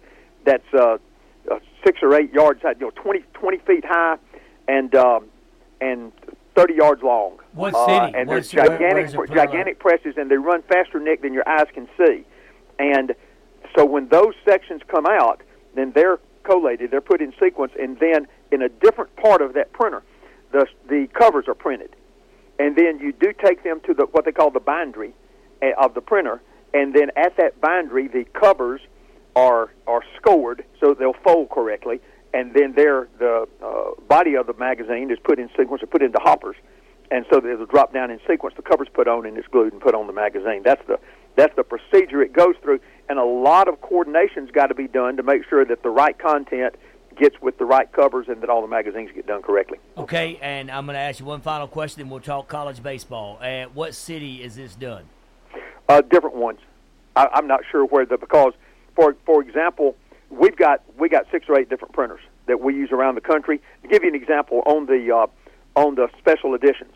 that's 0.46 0.74
uh, 0.74 0.98
uh, 1.50 1.60
six 1.86 2.00
or 2.02 2.16
eight 2.16 2.34
yards 2.34 2.62
high, 2.62 2.72
you 2.80 2.86
know, 2.86 2.92
20, 2.92 3.20
20 3.34 3.58
feet 3.60 3.86
high, 3.86 4.18
and 4.68 4.94
um, 4.96 5.26
and 5.82 6.12
thirty 6.56 6.74
yards 6.76 7.02
long. 7.04 7.40
What 7.54 7.74
Uh, 7.76 7.86
city? 7.86 8.18
and 8.18 8.30
What's- 8.30 8.52
there's 8.52 8.68
where- 8.68 8.78
gigantic 8.78 9.14
put 9.16 9.30
gigantic 9.32 9.80
presses, 9.80 10.16
and 10.18 10.30
they 10.30 10.38
run 10.38 10.62
faster, 10.64 11.00
Nick, 11.00 11.22
than 11.22 11.34
your 11.34 11.48
eyes 11.48 11.68
can 11.74 11.88
see. 11.98 12.26
And 12.78 13.14
so 13.76 13.86
when 13.86 14.08
those 14.10 14.34
sections 14.46 14.82
come 14.88 15.06
out, 15.06 15.42
then 15.76 15.92
they're 15.94 16.20
collated, 16.44 16.92
they're 16.92 17.02
put 17.02 17.22
in 17.22 17.34
sequence, 17.40 17.72
and 17.80 18.00
then 18.00 18.28
in 18.52 18.62
a 18.62 18.70
different 18.70 19.16
part 19.16 19.42
of 19.42 19.54
that 19.54 19.72
printer, 19.74 20.04
the 20.52 20.66
the 20.88 21.08
covers 21.14 21.48
are 21.48 21.54
printed, 21.54 21.96
and 22.58 22.76
then 22.76 23.00
you 23.00 23.12
do 23.14 23.34
take 23.34 23.64
them 23.64 23.80
to 23.86 23.94
the 23.94 24.06
what 24.06 24.26
they 24.26 24.32
call 24.32 24.52
the 24.52 24.60
bindery 24.60 25.14
eh, 25.62 25.72
of 25.78 25.94
the 25.94 26.02
printer, 26.02 26.42
and 26.74 26.94
then 26.94 27.12
at 27.16 27.38
that 27.38 27.62
bindery, 27.62 28.08
the 28.08 28.26
covers 28.34 28.82
are 29.36 29.72
are 29.88 30.02
scored 30.18 30.66
so 30.80 30.94
they'll 30.94 31.14
fold 31.24 31.50
correctly, 31.50 32.02
and 32.34 32.54
then 32.54 32.74
there 32.76 33.08
the 33.20 33.48
uh, 33.64 34.02
body 34.08 34.36
of 34.36 34.48
the 34.48 34.54
magazine 34.54 35.12
is 35.12 35.20
put 35.24 35.40
in 35.40 35.50
sequence 35.58 35.84
or 35.84 35.88
put 35.88 36.02
into 36.02 36.20
hoppers, 36.20 36.56
and 37.12 37.26
so 37.32 37.38
it'll 37.38 37.66
drop 37.66 37.94
down 37.94 38.12
in 38.12 38.20
sequence. 38.28 38.56
The 38.56 38.64
cover's 38.64 38.90
put 38.92 39.08
on 39.08 39.26
and 39.26 39.38
it's 39.38 39.48
glued 39.48 39.74
and 39.74 39.82
put 39.82 39.94
on 39.94 40.08
the 40.08 40.14
magazine. 40.14 40.62
That's 40.64 40.86
the 40.88 41.00
that's 41.36 41.56
the 41.56 41.64
procedure 41.64 42.22
it 42.22 42.34
goes 42.34 42.56
through, 42.62 42.80
and 43.08 43.20
a 43.20 43.26
lot 43.26 43.68
of 43.68 43.82
coordination's 43.82 44.52
got 44.52 44.68
to 44.68 44.76
be 44.76 44.88
done 44.88 45.18
to 45.18 45.24
make 45.24 45.44
sure 45.50 45.66
that 45.66 45.84
the 45.84 45.90
right 45.90 46.18
content 46.18 46.76
gets 47.18 47.40
with 47.42 47.58
the 47.58 47.66
right 47.66 47.92
covers 47.92 48.28
and 48.30 48.42
that 48.42 48.50
all 48.50 48.62
the 48.62 48.68
magazines 48.68 49.10
get 49.14 49.28
done 49.28 49.42
correctly. 49.42 49.78
Okay, 49.98 50.38
and 50.42 50.72
I'm 50.72 50.86
going 50.86 50.96
to 50.96 51.02
ask 51.02 51.20
you 51.20 51.26
one 51.26 51.42
final 51.42 51.68
question, 51.68 52.02
and 52.02 52.10
we'll 52.12 52.22
talk 52.22 52.48
college 52.48 52.82
baseball. 52.82 53.40
At 53.42 53.76
what 53.76 53.94
city 53.94 54.42
is 54.42 54.56
this 54.56 54.76
done? 54.76 55.06
uh, 55.90 56.02
different 56.02 56.36
ones. 56.36 56.60
I, 57.16 57.28
I'm 57.34 57.48
not 57.48 57.62
sure 57.70 57.84
where 57.86 58.06
the 58.06 58.18
because 58.18 58.54
for 58.96 59.18
for 59.26 59.42
example, 59.42 59.98
we've 60.30 60.56
got 60.56 60.82
we 60.98 61.10
got 61.10 61.26
six 61.32 61.48
or 61.50 61.60
eight 61.60 61.70
different 61.70 61.94
printers 61.94 62.22
that 62.46 62.62
we 62.62 62.76
use 62.76 62.92
around 62.92 63.16
the 63.16 63.22
country. 63.22 63.60
To 63.82 63.88
give 63.90 64.04
you 64.04 64.10
an 64.10 64.16
example, 64.16 64.62
on 64.66 64.86
the 64.86 65.14
uh, 65.14 65.28
on 65.76 65.96
the 65.96 66.08
special 66.20 66.54
editions, 66.54 66.94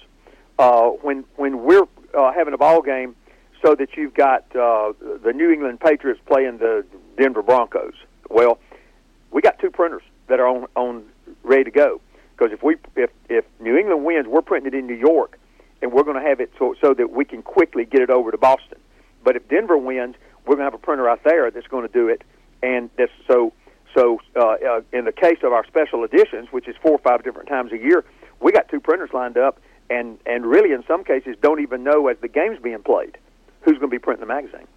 uh, 0.59 0.89
when 1.01 1.25
when 1.35 1.63
we're 1.63 1.87
uh, 2.17 2.31
having 2.31 2.53
a 2.53 2.57
ball 2.57 2.81
game, 2.81 3.15
so 3.63 3.75
that 3.75 3.96
you've 3.96 4.13
got 4.13 4.43
uh, 4.55 4.93
the 5.24 5.32
New 5.34 5.50
England 5.50 5.79
Patriots 5.79 6.20
playing 6.25 6.58
the 6.58 6.86
Denver 7.17 7.41
Broncos. 7.41 7.93
Well, 8.29 8.60
we 9.32 9.41
got 9.41 9.58
two 9.60 9.72
printers 9.72 10.03
that 10.27 10.39
are 10.39 10.48
on 10.48 10.67
on 10.75 11.05
ready 11.43 11.63
to 11.65 11.72
go 11.72 12.01
because 12.36 12.51
if 12.51 12.62
we 12.62 12.75
if 12.96 13.10
if 13.29 13.46
New 13.60 13.77
England 13.77 14.03
wins, 14.03 14.27
we're 14.27 14.41
printing 14.41 14.74
it 14.74 14.77
in 14.77 14.86
New 14.86 14.96
York, 14.96 15.39
and 15.82 15.91
we're 15.91 16.03
going 16.03 16.22
to 16.22 16.27
have 16.27 16.39
it 16.39 16.51
so 16.60 16.75
so 16.82 16.93
that 16.93 17.12
we 17.12 17.25
can 17.25 17.41
quickly 17.41 17.86
get 17.86 18.01
it 18.01 18.10
over 18.10 18.32
to 18.32 18.38
Boston. 18.38 18.79
But 19.24 19.36
if 19.38 19.48
Denver 19.48 19.77
wins, 19.77 20.15
we're 20.46 20.55
going 20.55 20.65
to 20.65 20.72
have 20.72 20.74
a 20.74 20.86
printer 20.86 21.10
out 21.10 21.24
there 21.24 21.50
that's 21.50 21.67
going 21.67 21.88
to 21.88 21.93
do 21.93 22.10
it, 22.10 22.22
and 22.62 22.89
that's 22.98 23.12
so 23.27 23.53
so. 23.96 24.20
Uh, 24.36 24.41
uh, 24.41 24.82
in 24.91 25.05
the 25.05 25.13
case 25.13 25.39
of 25.43 25.53
our 25.53 25.65
special 25.65 26.03
editions, 26.03 26.50
which 26.51 26.67
is 26.67 26.75
four 26.82 26.91
or 26.91 26.98
five 27.00 27.24
different 27.24 27.48
times 27.48 27.72
a 27.72 27.77
year, 27.77 28.03
we 28.41 28.51
got 28.51 28.67
two 28.67 28.82
printers 28.82 29.12
lined 29.13 29.38
up, 29.38 29.62
and 29.89 30.17
and 30.25 30.46
really 30.46 30.74
in 30.74 30.84
some 30.86 31.05
cases 31.05 31.38
don't 31.41 31.62
even 31.62 31.84
know 31.84 32.08
as 32.08 32.17
the 32.20 32.27
game's 32.27 32.60
being 32.60 32.84
played 32.84 33.17
who's 33.63 33.77
going 33.77 33.89
to 33.89 33.96
be 33.96 34.00
printing 34.00 34.27
the 34.27 34.34
magazine. 34.34 34.67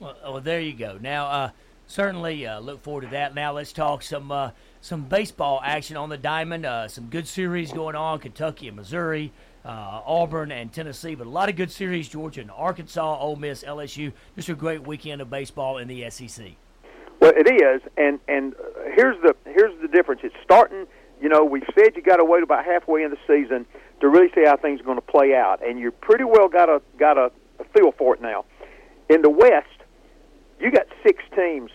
Well, 0.00 0.16
well 0.22 0.40
there 0.40 0.60
you 0.60 0.74
go. 0.74 0.98
Now, 1.00 1.26
uh, 1.26 1.50
certainly 1.86 2.46
uh, 2.46 2.60
look 2.60 2.82
forward 2.82 3.02
to 3.02 3.08
that. 3.08 3.34
Now, 3.34 3.52
let's 3.52 3.72
talk 3.72 4.02
some 4.02 4.30
uh, 4.30 4.50
some 4.80 5.02
baseball 5.04 5.60
action 5.64 5.96
on 5.96 6.08
the 6.08 6.18
diamond. 6.18 6.66
Uh, 6.66 6.88
some 6.88 7.06
good 7.06 7.26
series 7.26 7.72
going 7.72 7.96
on: 7.96 8.18
Kentucky 8.18 8.68
and 8.68 8.76
Missouri, 8.76 9.32
uh, 9.64 10.00
Auburn 10.04 10.52
and 10.52 10.72
Tennessee. 10.72 11.14
But 11.14 11.26
a 11.26 11.30
lot 11.30 11.48
of 11.48 11.56
good 11.56 11.70
series: 11.70 12.08
Georgia 12.08 12.42
and 12.42 12.50
Arkansas, 12.50 13.18
Ole 13.18 13.36
Miss, 13.36 13.62
LSU. 13.62 14.12
Just 14.34 14.48
a 14.48 14.54
great 14.54 14.86
weekend 14.86 15.20
of 15.20 15.30
baseball 15.30 15.78
in 15.78 15.88
the 15.88 16.08
SEC. 16.10 16.46
Well, 17.20 17.32
it 17.34 17.48
is, 17.48 17.80
and 17.96 18.20
and 18.28 18.54
uh, 18.54 18.90
here's 18.94 19.20
the 19.22 19.34
here's 19.44 19.80
the 19.80 19.88
difference. 19.88 20.20
It's 20.22 20.36
starting 20.44 20.86
you 21.20 21.28
know, 21.28 21.44
we 21.44 21.62
said 21.74 21.96
you 21.96 22.02
got 22.02 22.16
to 22.16 22.24
wait 22.24 22.42
about 22.42 22.64
halfway 22.64 23.02
in 23.02 23.10
the 23.10 23.18
season 23.26 23.66
to 24.00 24.08
really 24.08 24.28
see 24.34 24.44
how 24.44 24.56
things 24.56 24.80
are 24.80 24.84
going 24.84 24.98
to 24.98 25.02
play 25.02 25.34
out, 25.34 25.66
and 25.66 25.78
you 25.78 25.90
pretty 25.90 26.24
well 26.24 26.48
got 26.48 26.68
a 26.68 26.82
got 26.98 27.16
a 27.16 27.32
feel 27.76 27.92
for 27.92 28.14
it 28.14 28.22
now. 28.22 28.44
In 29.08 29.22
the 29.22 29.30
West, 29.30 29.66
you 30.60 30.70
got 30.70 30.86
six 31.04 31.22
teams 31.34 31.70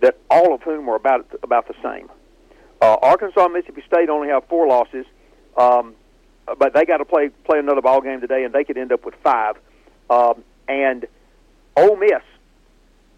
that 0.00 0.18
all 0.30 0.54
of 0.54 0.62
whom 0.62 0.88
are 0.88 0.96
about 0.96 1.26
about 1.42 1.68
the 1.68 1.74
same. 1.82 2.08
Uh, 2.80 2.96
Arkansas 3.02 3.44
and 3.44 3.52
Mississippi 3.52 3.82
State 3.86 4.08
only 4.08 4.28
have 4.28 4.44
four 4.48 4.66
losses, 4.66 5.04
um, 5.56 5.94
but 6.58 6.72
they 6.72 6.84
got 6.84 6.98
to 6.98 7.04
play 7.04 7.30
play 7.44 7.58
another 7.58 7.82
ball 7.82 8.00
game 8.00 8.20
today, 8.20 8.44
and 8.44 8.54
they 8.54 8.64
could 8.64 8.78
end 8.78 8.92
up 8.92 9.04
with 9.04 9.14
five. 9.22 9.56
Um, 10.08 10.44
and 10.68 11.06
Ole 11.76 11.96
Miss 11.96 12.22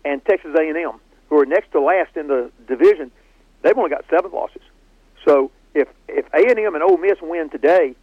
and 0.05 0.25
Texas 0.25 0.50
A&M, 0.59 1.00
who 1.29 1.38
are 1.38 1.47
next 1.47 1.73
to 1.73 1.81
last 1.81 2.17
in 2.17 2.26
the 2.26 2.50
division, 2.67 3.11
they've 3.62 3.76
only 3.76 3.91
got 3.91 4.05
seven 4.11 4.33
losses. 4.33 4.62
So 5.25 5.50
if 5.75 5.88
if 6.09 6.26
A&M 6.35 6.75
and 6.75 6.83
Ole 6.83 6.99
Miss 6.99 7.19
win 7.21 7.50
today, 7.50 7.95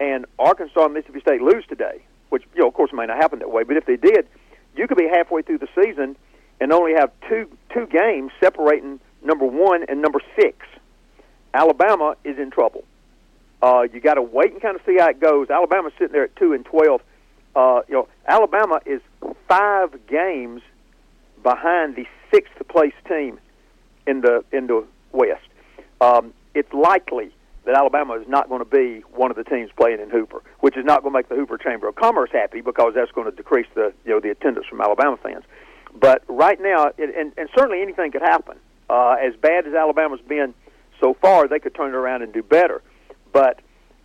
and 0.00 0.26
Arkansas 0.38 0.84
and 0.84 0.94
Mississippi 0.94 1.20
State 1.20 1.42
lose 1.42 1.64
today, 1.68 2.02
which 2.30 2.44
you 2.54 2.62
know 2.62 2.68
of 2.68 2.74
course 2.74 2.92
may 2.92 3.06
not 3.06 3.16
happen 3.16 3.38
that 3.40 3.50
way, 3.50 3.64
but 3.64 3.76
if 3.76 3.86
they 3.86 3.96
did, 3.96 4.26
you 4.76 4.86
could 4.86 4.98
be 4.98 5.08
halfway 5.08 5.42
through 5.42 5.58
the 5.58 5.68
season 5.74 6.16
and 6.60 6.72
only 6.72 6.94
have 6.94 7.10
two 7.28 7.48
two 7.72 7.86
games 7.86 8.32
separating 8.40 9.00
number 9.22 9.44
one 9.44 9.84
and 9.88 10.02
number 10.02 10.20
six. 10.36 10.66
Alabama 11.54 12.16
is 12.24 12.38
in 12.38 12.50
trouble. 12.50 12.84
Uh, 13.62 13.82
you 13.92 14.00
got 14.00 14.14
to 14.14 14.22
wait 14.22 14.52
and 14.52 14.62
kind 14.62 14.76
of 14.76 14.82
see 14.86 14.96
how 14.98 15.08
it 15.08 15.18
goes. 15.18 15.50
Alabama's 15.50 15.92
sitting 15.98 16.12
there 16.12 16.24
at 16.24 16.36
two 16.36 16.52
and 16.52 16.64
twelve. 16.64 17.02
Uh, 17.56 17.80
you 17.88 17.94
know, 17.94 18.08
Alabama 18.26 18.80
is 18.86 19.00
five 19.48 19.94
games 20.06 20.62
behind 21.42 21.96
the 21.96 22.06
sixth 22.32 22.52
place 22.68 22.94
team 23.08 23.38
in 24.06 24.20
the 24.20 24.44
in 24.52 24.66
the 24.66 24.84
West. 25.12 25.42
Um, 26.00 26.32
it's 26.54 26.72
likely 26.72 27.32
that 27.68 27.76
Alabama 27.76 28.14
is 28.14 28.26
not 28.26 28.48
going 28.48 28.60
to 28.60 28.64
be 28.64 29.00
one 29.12 29.30
of 29.30 29.36
the 29.36 29.44
teams 29.44 29.70
playing 29.76 30.00
in 30.00 30.08
Hoover, 30.08 30.42
which 30.60 30.74
is 30.78 30.86
not 30.86 31.02
going 31.02 31.12
to 31.12 31.18
make 31.18 31.28
the 31.28 31.34
Hoover 31.34 31.58
Chamber 31.58 31.86
of 31.86 31.96
Commerce 31.96 32.30
happy 32.32 32.62
because 32.62 32.94
that's 32.94 33.12
going 33.12 33.30
to 33.30 33.36
decrease 33.36 33.66
the 33.74 33.92
you 34.06 34.12
know 34.12 34.20
the 34.20 34.30
attendance 34.30 34.66
from 34.66 34.80
Alabama 34.80 35.18
fans. 35.22 35.44
But 35.94 36.22
right 36.28 36.58
now, 36.58 36.92
it, 36.96 37.14
and, 37.14 37.34
and 37.36 37.50
certainly 37.54 37.82
anything 37.82 38.10
could 38.10 38.22
happen. 38.22 38.56
Uh, 38.88 39.16
as 39.20 39.36
bad 39.36 39.66
as 39.66 39.74
Alabama's 39.74 40.22
been 40.26 40.54
so 40.98 41.12
far, 41.20 41.46
they 41.46 41.58
could 41.58 41.74
turn 41.74 41.90
it 41.90 41.94
around 41.94 42.22
and 42.22 42.32
do 42.32 42.42
better. 42.42 42.80
But 43.34 43.60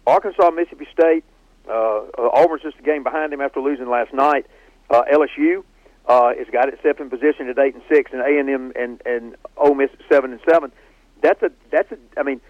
Arkansas, 0.06 0.52
Mississippi 0.52 0.88
State, 0.92 1.24
uh, 1.70 1.72
uh, 1.72 2.30
Auburn's 2.34 2.64
just 2.64 2.80
a 2.80 2.84
game 2.84 3.02
behind 3.02 3.32
them 3.32 3.40
after 3.40 3.62
losing 3.62 3.90
last 3.90 4.14
night. 4.14 4.46
Uh, 4.90 5.04
LSU 5.10 5.64
uh, 6.08 6.34
has 6.38 6.48
got 6.52 6.68
itself 6.68 7.00
in 7.00 7.10
position 7.10 7.48
at 7.48 7.58
eight 7.58 7.76
and 7.76 7.84
six, 7.90 8.12
and 8.12 8.20
A 8.20 8.40
and 8.40 8.50
M 8.50 8.74
and 8.76 9.02
and 9.06 9.38
Ole 9.56 9.76
Miss 9.76 9.90
at 9.94 10.00
seven 10.12 10.34
and 10.34 10.42
seven. 10.50 10.74
That's 11.22 11.42
a 11.42 11.52
that's 11.72 11.90
a 11.94 11.98
I 12.20 12.24
mean 12.24 12.42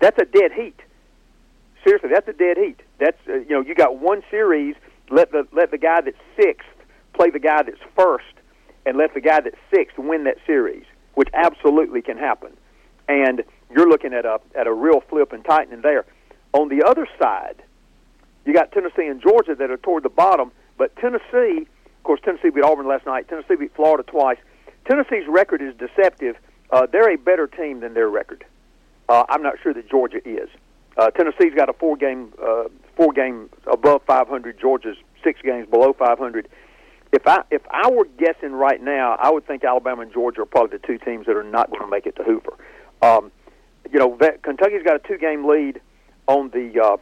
that's 0.00 0.18
a 0.18 0.24
dead 0.24 0.52
heat. 0.52 0.80
Seriously, 1.84 2.10
that's 2.12 2.28
a 2.28 2.32
dead 2.32 2.56
heat. 2.58 2.80
That's 2.98 3.18
uh, 3.28 3.34
you 3.34 3.50
know 3.50 3.60
you 3.60 3.74
got 3.74 3.98
one 3.98 4.22
series. 4.30 4.74
Let 5.10 5.32
the 5.32 5.46
let 5.52 5.70
the 5.70 5.78
guy 5.78 6.00
that's 6.00 6.16
sixth 6.36 6.68
play 7.12 7.30
the 7.30 7.38
guy 7.38 7.62
that's 7.62 7.80
first, 7.96 8.34
and 8.86 8.96
let 8.96 9.14
the 9.14 9.20
guy 9.20 9.40
that's 9.40 9.56
sixth 9.74 9.98
win 9.98 10.24
that 10.24 10.36
series, 10.46 10.84
which 11.14 11.28
absolutely 11.32 12.02
can 12.02 12.18
happen. 12.18 12.52
And 13.08 13.42
you're 13.74 13.88
looking 13.88 14.12
at 14.12 14.24
a 14.24 14.40
at 14.54 14.66
a 14.66 14.72
real 14.72 15.00
flip 15.08 15.32
and 15.32 15.44
tightening 15.44 15.82
there. 15.82 16.04
On 16.52 16.68
the 16.68 16.82
other 16.84 17.06
side, 17.20 17.62
you 18.44 18.52
got 18.52 18.72
Tennessee 18.72 19.06
and 19.06 19.22
Georgia 19.22 19.54
that 19.54 19.70
are 19.70 19.76
toward 19.76 20.02
the 20.02 20.08
bottom, 20.08 20.50
but 20.76 20.94
Tennessee, 20.96 21.66
of 21.86 22.02
course, 22.02 22.20
Tennessee 22.24 22.50
beat 22.50 22.64
Auburn 22.64 22.88
last 22.88 23.06
night. 23.06 23.28
Tennessee 23.28 23.56
beat 23.56 23.74
Florida 23.74 24.02
twice. 24.02 24.38
Tennessee's 24.86 25.28
record 25.28 25.62
is 25.62 25.74
deceptive. 25.76 26.36
Uh, 26.70 26.86
they're 26.90 27.12
a 27.12 27.16
better 27.16 27.46
team 27.46 27.80
than 27.80 27.94
their 27.94 28.08
record. 28.08 28.44
Uh, 29.10 29.24
I'm 29.28 29.42
not 29.42 29.54
sure 29.60 29.74
that 29.74 29.90
Georgia 29.90 30.20
is. 30.24 30.48
Uh, 30.96 31.10
Tennessee's 31.10 31.52
got 31.52 31.68
a 31.68 31.72
four 31.72 31.96
game 31.96 32.32
uh, 32.40 32.64
four 32.96 33.12
game 33.12 33.50
above 33.66 34.02
500. 34.06 34.60
Georgia's 34.60 34.96
six 35.24 35.42
games 35.42 35.68
below 35.68 35.92
500. 35.92 36.48
If 37.10 37.26
I 37.26 37.42
if 37.50 37.62
I 37.72 37.90
were 37.90 38.04
guessing 38.04 38.52
right 38.52 38.80
now, 38.80 39.16
I 39.20 39.30
would 39.30 39.44
think 39.48 39.64
Alabama 39.64 40.02
and 40.02 40.12
Georgia 40.12 40.42
are 40.42 40.46
probably 40.46 40.78
the 40.78 40.86
two 40.86 40.98
teams 40.98 41.26
that 41.26 41.36
are 41.36 41.42
not 41.42 41.70
going 41.70 41.82
to 41.82 41.88
make 41.88 42.06
it 42.06 42.14
to 42.16 42.22
Hoover. 42.22 42.52
Um, 43.02 43.32
you 43.90 43.98
know, 43.98 44.16
that, 44.20 44.44
Kentucky's 44.44 44.84
got 44.84 44.94
a 44.94 45.00
two 45.00 45.18
game 45.18 45.44
lead 45.44 45.80
on 46.28 46.50
the 46.50 46.80
uh, 46.80 46.96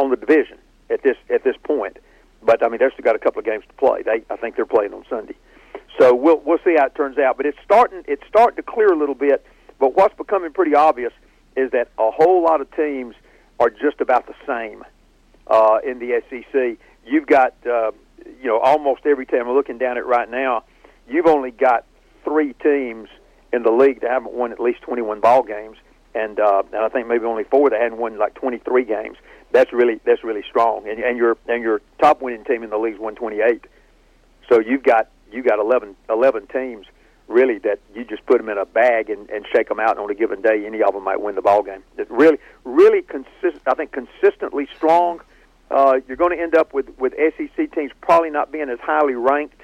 on 0.00 0.08
the 0.08 0.16
division 0.16 0.56
at 0.88 1.02
this 1.02 1.18
at 1.28 1.44
this 1.44 1.56
point. 1.64 1.98
But 2.42 2.64
I 2.64 2.70
mean, 2.70 2.78
they've 2.78 2.92
still 2.94 3.04
got 3.04 3.14
a 3.14 3.18
couple 3.18 3.40
of 3.40 3.44
games 3.44 3.64
to 3.68 3.74
play. 3.74 4.00
They, 4.02 4.24
I 4.30 4.36
think 4.36 4.56
they're 4.56 4.64
playing 4.64 4.94
on 4.94 5.04
Sunday, 5.10 5.36
so 6.00 6.14
we'll 6.14 6.40
we'll 6.46 6.60
see 6.64 6.76
how 6.78 6.86
it 6.86 6.94
turns 6.94 7.18
out. 7.18 7.36
But 7.36 7.44
it's 7.44 7.58
starting 7.62 8.04
it's 8.08 8.22
starting 8.26 8.56
to 8.56 8.62
clear 8.62 8.88
a 8.88 8.96
little 8.96 9.14
bit. 9.14 9.44
But 9.78 9.94
what's 9.94 10.16
becoming 10.16 10.54
pretty 10.54 10.74
obvious 10.74 11.12
is 11.56 11.70
that 11.72 11.88
a 11.98 12.10
whole 12.10 12.42
lot 12.42 12.60
of 12.60 12.70
teams 12.76 13.14
are 13.58 13.70
just 13.70 14.00
about 14.00 14.26
the 14.26 14.34
same 14.46 14.84
uh, 15.46 15.78
in 15.84 15.98
the 15.98 16.20
SEC. 16.28 16.78
You've 17.04 17.26
got 17.26 17.54
uh, 17.66 17.92
you 18.40 18.46
know 18.46 18.60
almost 18.60 19.06
every 19.06 19.26
team. 19.26 19.48
Looking 19.48 19.78
down 19.78 19.96
at 19.96 20.06
right 20.06 20.30
now. 20.30 20.64
You've 21.08 21.26
only 21.26 21.52
got 21.52 21.84
three 22.24 22.52
teams 22.54 23.08
in 23.52 23.62
the 23.62 23.70
league 23.70 24.00
that 24.00 24.10
haven't 24.10 24.32
won 24.32 24.50
at 24.50 24.58
least 24.58 24.82
21 24.82 25.20
ball 25.20 25.42
games, 25.42 25.76
and 26.14 26.38
uh, 26.40 26.62
and 26.72 26.82
I 26.82 26.88
think 26.88 27.06
maybe 27.08 27.24
only 27.24 27.44
four 27.44 27.70
that 27.70 27.80
hadn't 27.80 27.98
won 27.98 28.18
like 28.18 28.34
23 28.34 28.84
games. 28.84 29.16
That's 29.52 29.72
really 29.72 30.00
that's 30.04 30.24
really 30.24 30.42
strong. 30.48 30.88
And, 30.88 30.98
and 30.98 31.16
your 31.16 31.36
and 31.48 31.62
your 31.62 31.80
top 32.00 32.20
winning 32.20 32.44
team 32.44 32.62
in 32.62 32.70
the 32.70 32.78
league 32.78 32.94
is 32.94 33.00
128. 33.00 33.64
So 34.48 34.60
you've 34.60 34.82
got 34.82 35.08
you 35.32 35.42
got 35.42 35.58
11 35.58 35.96
11 36.10 36.48
teams 36.48 36.86
really 37.28 37.58
that 37.58 37.80
you 37.94 38.04
just 38.04 38.24
put 38.26 38.38
them 38.38 38.48
in 38.48 38.58
a 38.58 38.64
bag 38.64 39.10
and, 39.10 39.28
and 39.30 39.46
shake 39.52 39.68
them 39.68 39.80
out 39.80 39.98
on 39.98 40.10
a 40.10 40.14
given 40.14 40.42
day. 40.42 40.64
Any 40.66 40.82
of 40.82 40.94
them 40.94 41.04
might 41.04 41.20
win 41.20 41.34
the 41.34 41.42
ball 41.42 41.62
game. 41.62 41.82
It's 41.98 42.10
really 42.10 42.38
really 42.64 43.02
consist. 43.02 43.60
I 43.66 43.74
think 43.74 43.92
consistently 43.92 44.68
strong. 44.74 45.20
Uh, 45.70 45.98
you're 46.06 46.16
going 46.16 46.36
to 46.36 46.42
end 46.42 46.54
up 46.54 46.72
with 46.72 46.88
with 46.98 47.12
SEC 47.14 47.72
teams 47.72 47.92
probably 48.00 48.30
not 48.30 48.52
being 48.52 48.70
as 48.70 48.78
highly 48.80 49.14
ranked 49.14 49.60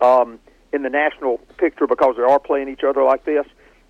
um, 0.00 0.38
in 0.72 0.82
the 0.82 0.90
national 0.90 1.38
picture 1.58 1.86
because 1.86 2.16
they 2.16 2.22
are 2.22 2.40
playing 2.40 2.68
each 2.68 2.82
other 2.82 3.02
like 3.02 3.24
this 3.24 3.46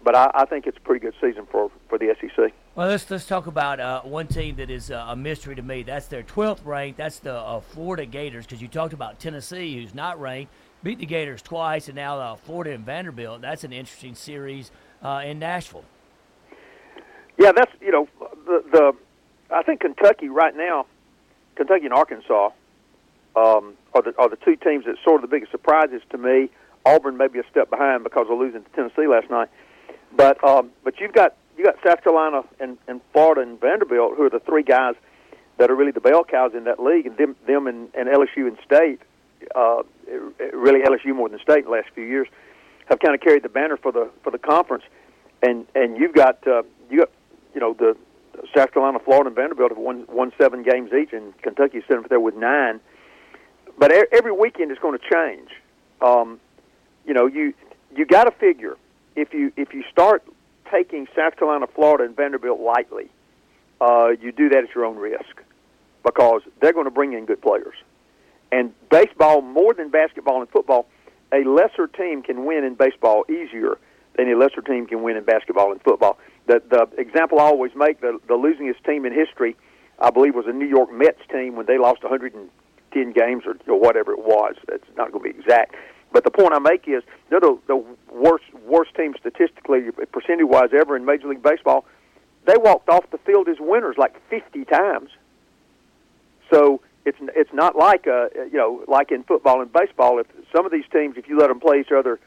but 0.06 0.14
I, 0.14 0.30
I, 0.34 0.44
think 0.44 0.68
it's 0.68 0.78
a 0.78 0.80
pretty 0.80 1.00
good 1.00 1.14
season 1.20 1.48
for, 1.50 1.68
for 1.88 1.98
the 1.98 2.14
SEC. 2.20 2.52
Well, 2.76 2.86
let's 2.86 3.10
let's 3.10 3.26
talk 3.26 3.48
about 3.48 3.80
uh, 3.80 4.02
one 4.02 4.28
team 4.28 4.54
that 4.54 4.70
is 4.70 4.92
uh, 4.92 5.06
a 5.08 5.16
mystery 5.16 5.56
to 5.56 5.62
me. 5.62 5.82
That's 5.82 6.06
their 6.06 6.22
12th 6.22 6.64
ranked. 6.64 6.96
That's 6.96 7.18
the 7.18 7.34
uh, 7.34 7.58
Florida 7.58 8.06
Gators. 8.06 8.46
Because 8.46 8.62
you 8.62 8.68
talked 8.68 8.92
about 8.92 9.18
Tennessee, 9.18 9.74
who's 9.74 9.96
not 9.96 10.20
ranked, 10.20 10.52
beat 10.86 11.00
the 11.00 11.06
Gators 11.06 11.42
twice, 11.42 11.88
and 11.88 11.96
now 11.96 12.20
uh, 12.20 12.36
Florida 12.36 12.72
and 12.72 12.86
Vanderbilt. 12.86 13.40
That's 13.40 13.64
an 13.64 13.72
interesting 13.72 14.14
series 14.14 14.70
uh, 15.02 15.20
in 15.24 15.40
Nashville. 15.40 15.82
Yeah, 17.36 17.50
that's 17.50 17.72
you 17.80 17.90
know 17.90 18.08
the 18.46 18.62
the 18.70 18.92
I 19.52 19.64
think 19.64 19.80
Kentucky 19.80 20.28
right 20.28 20.56
now, 20.56 20.86
Kentucky 21.56 21.86
and 21.86 21.92
Arkansas 21.92 22.50
um, 23.34 23.74
are 23.94 24.02
the 24.02 24.14
are 24.16 24.28
the 24.28 24.36
two 24.36 24.54
teams 24.54 24.84
that 24.84 24.94
sort 25.02 25.16
of 25.16 25.28
the 25.28 25.34
biggest 25.34 25.50
surprises 25.50 26.02
to 26.10 26.18
me. 26.18 26.50
Auburn 26.84 27.16
maybe 27.16 27.40
a 27.40 27.44
step 27.50 27.68
behind 27.68 28.04
because 28.04 28.28
of 28.30 28.38
losing 28.38 28.62
to 28.62 28.70
Tennessee 28.70 29.08
last 29.08 29.28
night. 29.28 29.48
But 30.16 30.42
um, 30.44 30.70
but 30.84 31.00
you've 31.00 31.14
got 31.14 31.34
you 31.58 31.64
got 31.64 31.74
South 31.84 32.04
Carolina 32.04 32.42
and, 32.60 32.78
and 32.86 33.00
Florida 33.12 33.40
and 33.40 33.60
Vanderbilt, 33.60 34.16
who 34.16 34.22
are 34.22 34.30
the 34.30 34.38
three 34.38 34.62
guys 34.62 34.94
that 35.58 35.68
are 35.68 35.74
really 35.74 35.90
the 35.90 36.00
bell 36.00 36.22
cows 36.22 36.52
in 36.54 36.62
that 36.62 36.80
league, 36.80 37.06
and 37.06 37.16
them 37.16 37.34
them 37.44 37.66
and, 37.66 37.88
and 37.94 38.08
LSU 38.08 38.46
and 38.46 38.56
State, 38.64 39.00
uh, 39.56 39.82
really 40.52 40.80
LSU 40.82 41.14
more 41.14 41.28
than 41.28 41.38
State 41.40 41.58
in 41.58 41.64
the 41.64 41.70
last 41.70 41.88
few 41.94 42.04
years, 42.04 42.28
have 42.86 42.98
kind 43.00 43.14
of 43.14 43.20
carried 43.20 43.42
the 43.42 43.48
banner 43.48 43.76
for 43.76 43.92
the 43.92 44.10
for 44.22 44.30
the 44.30 44.38
conference, 44.38 44.84
and 45.42 45.66
and 45.74 45.96
you've 45.96 46.14
got 46.14 46.46
uh, 46.46 46.62
you 46.90 47.00
got 47.00 47.10
you 47.54 47.60
know 47.60 47.74
the 47.74 47.96
South 48.54 48.72
Carolina, 48.72 48.98
Florida, 48.98 49.28
and 49.28 49.36
Vanderbilt 49.36 49.70
have 49.70 49.78
won 49.78 50.06
won 50.08 50.32
seven 50.38 50.62
games 50.62 50.92
each, 50.92 51.12
and 51.12 51.36
Kentucky's 51.42 51.82
sitting 51.88 52.04
up 52.04 52.08
there 52.08 52.20
with 52.20 52.36
nine. 52.36 52.80
But 53.78 53.92
every 54.12 54.32
weekend 54.32 54.70
is 54.72 54.78
going 54.78 54.98
to 54.98 55.04
change. 55.12 55.50
Um, 56.00 56.40
you 57.06 57.14
know, 57.14 57.26
you 57.26 57.54
you 57.94 58.06
got 58.06 58.24
to 58.24 58.30
figure 58.30 58.76
if 59.14 59.32
you 59.32 59.52
if 59.56 59.72
you 59.72 59.82
start 59.90 60.22
taking 60.70 61.06
South 61.14 61.36
Carolina, 61.36 61.66
Florida, 61.66 62.04
and 62.04 62.16
Vanderbilt 62.16 62.60
lightly, 62.60 63.10
uh, 63.80 64.08
you 64.20 64.32
do 64.32 64.48
that 64.50 64.64
at 64.64 64.74
your 64.74 64.84
own 64.84 64.96
risk 64.96 65.42
because 66.04 66.42
they're 66.60 66.72
going 66.72 66.84
to 66.84 66.90
bring 66.90 67.12
in 67.12 67.26
good 67.26 67.40
players. 67.40 67.74
And 68.52 68.72
baseball, 68.90 69.42
more 69.42 69.74
than 69.74 69.90
basketball 69.90 70.40
and 70.40 70.48
football, 70.48 70.86
a 71.32 71.42
lesser 71.44 71.86
team 71.86 72.22
can 72.22 72.44
win 72.44 72.64
in 72.64 72.74
baseball 72.74 73.24
easier 73.28 73.78
than 74.16 74.30
a 74.30 74.36
lesser 74.36 74.62
team 74.62 74.86
can 74.86 75.02
win 75.02 75.16
in 75.16 75.24
basketball 75.24 75.72
and 75.72 75.82
football. 75.82 76.18
The 76.46 76.62
the 76.68 76.88
example 77.00 77.40
I 77.40 77.44
always 77.44 77.72
make 77.74 78.00
the 78.00 78.18
the 78.28 78.34
losingest 78.34 78.84
team 78.84 79.04
in 79.04 79.12
history, 79.12 79.56
I 79.98 80.10
believe, 80.10 80.34
was 80.34 80.46
a 80.46 80.52
New 80.52 80.66
York 80.66 80.92
Mets 80.92 81.20
team 81.30 81.56
when 81.56 81.66
they 81.66 81.78
lost 81.78 82.02
110 82.02 83.12
games 83.12 83.44
or, 83.46 83.56
or 83.66 83.80
whatever 83.80 84.12
it 84.12 84.20
was. 84.20 84.54
That's 84.68 84.86
not 84.96 85.12
going 85.12 85.24
to 85.24 85.32
be 85.32 85.38
exact, 85.38 85.74
but 86.12 86.24
the 86.24 86.30
point 86.30 86.54
I 86.54 86.60
make 86.60 86.86
is 86.86 87.02
they're 87.28 87.40
the, 87.40 87.58
the 87.66 87.84
worst 88.12 88.44
worst 88.64 88.94
team 88.94 89.14
statistically, 89.18 89.90
percentage 90.12 90.46
wise, 90.46 90.70
ever 90.72 90.96
in 90.96 91.04
Major 91.04 91.28
League 91.28 91.42
Baseball. 91.42 91.84
They 92.46 92.56
walked 92.56 92.88
off 92.88 93.10
the 93.10 93.18
field 93.18 93.48
as 93.48 93.56
winners 93.58 93.96
like 93.98 94.14
50 94.30 94.64
times. 94.66 95.10
So 96.48 96.80
it's 97.06 97.18
it's 97.34 97.52
not 97.52 97.76
like 97.76 98.06
uh 98.06 98.28
you 98.34 98.58
know 98.58 98.84
like 98.88 99.12
in 99.12 99.22
football 99.22 99.62
and 99.62 99.72
baseball. 99.72 100.18
If 100.18 100.26
some 100.54 100.66
of 100.66 100.72
these 100.72 100.84
teams, 100.92 101.16
if 101.16 101.28
you 101.28 101.38
let 101.38 101.48
them 101.48 101.60
play 101.60 101.80
each 101.80 101.92
other, 101.92 102.18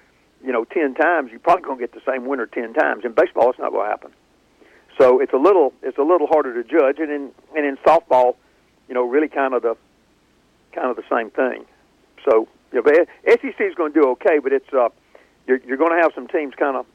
you 0.43 0.51
know, 0.51 0.63
10 0.63 0.95
times, 0.95 1.31
you're 1.31 1.39
probably 1.39 1.63
going 1.63 1.77
to 1.77 1.83
get 1.85 1.93
the 1.93 2.01
same 2.09 2.25
winner 2.25 2.45
10 2.45 2.73
times. 2.73 3.03
In 3.03 3.11
baseball, 3.11 3.49
it's 3.49 3.59
not 3.59 3.71
going 3.71 3.85
to 3.85 3.89
happen. 3.89 4.11
So 4.97 5.19
it's 5.19 5.33
a 5.33 5.37
little 5.37 5.73
it's 5.83 5.97
a 5.97 6.03
little 6.03 6.27
harder 6.27 6.61
to 6.61 6.67
judge. 6.67 6.99
And 6.99 7.11
in 7.11 7.31
and 7.55 7.65
in 7.65 7.77
softball, 7.77 8.35
you 8.87 8.95
know, 8.95 9.03
really 9.03 9.27
kind 9.27 9.53
of 9.53 9.61
the 9.61 9.75
kind 10.73 10.89
of 10.89 10.95
the 10.95 11.03
same 11.09 11.29
thing. 11.29 11.65
So 12.25 12.47
you 12.71 12.81
know, 12.81 13.05
SEC 13.25 13.59
is 13.59 13.75
going 13.75 13.93
to 13.93 14.01
do 14.01 14.07
okay, 14.11 14.39
but 14.39 14.53
it's 14.53 14.71
uh, 14.73 14.89
you're, 15.47 15.59
you're 15.65 15.77
going 15.77 15.91
to 15.91 16.01
have 16.01 16.11
some 16.13 16.27
teams 16.27 16.53
kind 16.55 16.75
of 16.77 16.85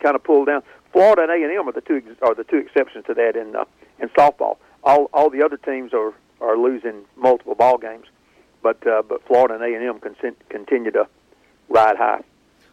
kind 0.00 0.14
of 0.14 0.24
pull 0.24 0.44
down. 0.44 0.62
Florida 0.92 1.22
and 1.22 1.30
A 1.30 1.34
and 1.34 1.58
M 1.58 1.68
are 1.68 1.72
the 1.72 1.80
two 1.80 2.02
are 2.22 2.34
the 2.34 2.44
two 2.44 2.58
exceptions 2.58 3.04
to 3.06 3.14
that 3.14 3.36
in 3.36 3.56
uh, 3.56 3.64
in 3.98 4.08
softball. 4.10 4.58
All 4.82 5.08
all 5.12 5.30
the 5.30 5.42
other 5.42 5.56
teams 5.56 5.94
are 5.94 6.12
are 6.44 6.56
losing 6.56 7.04
multiple 7.16 7.54
ball 7.54 7.78
games, 7.78 8.06
but 8.62 8.86
uh, 8.86 9.02
but 9.08 9.26
Florida 9.26 9.54
and 9.54 9.62
A 9.62 9.76
and 9.76 9.84
M 9.84 10.36
continue 10.48 10.90
to 10.90 11.06
ride 11.68 11.96
high. 11.96 12.22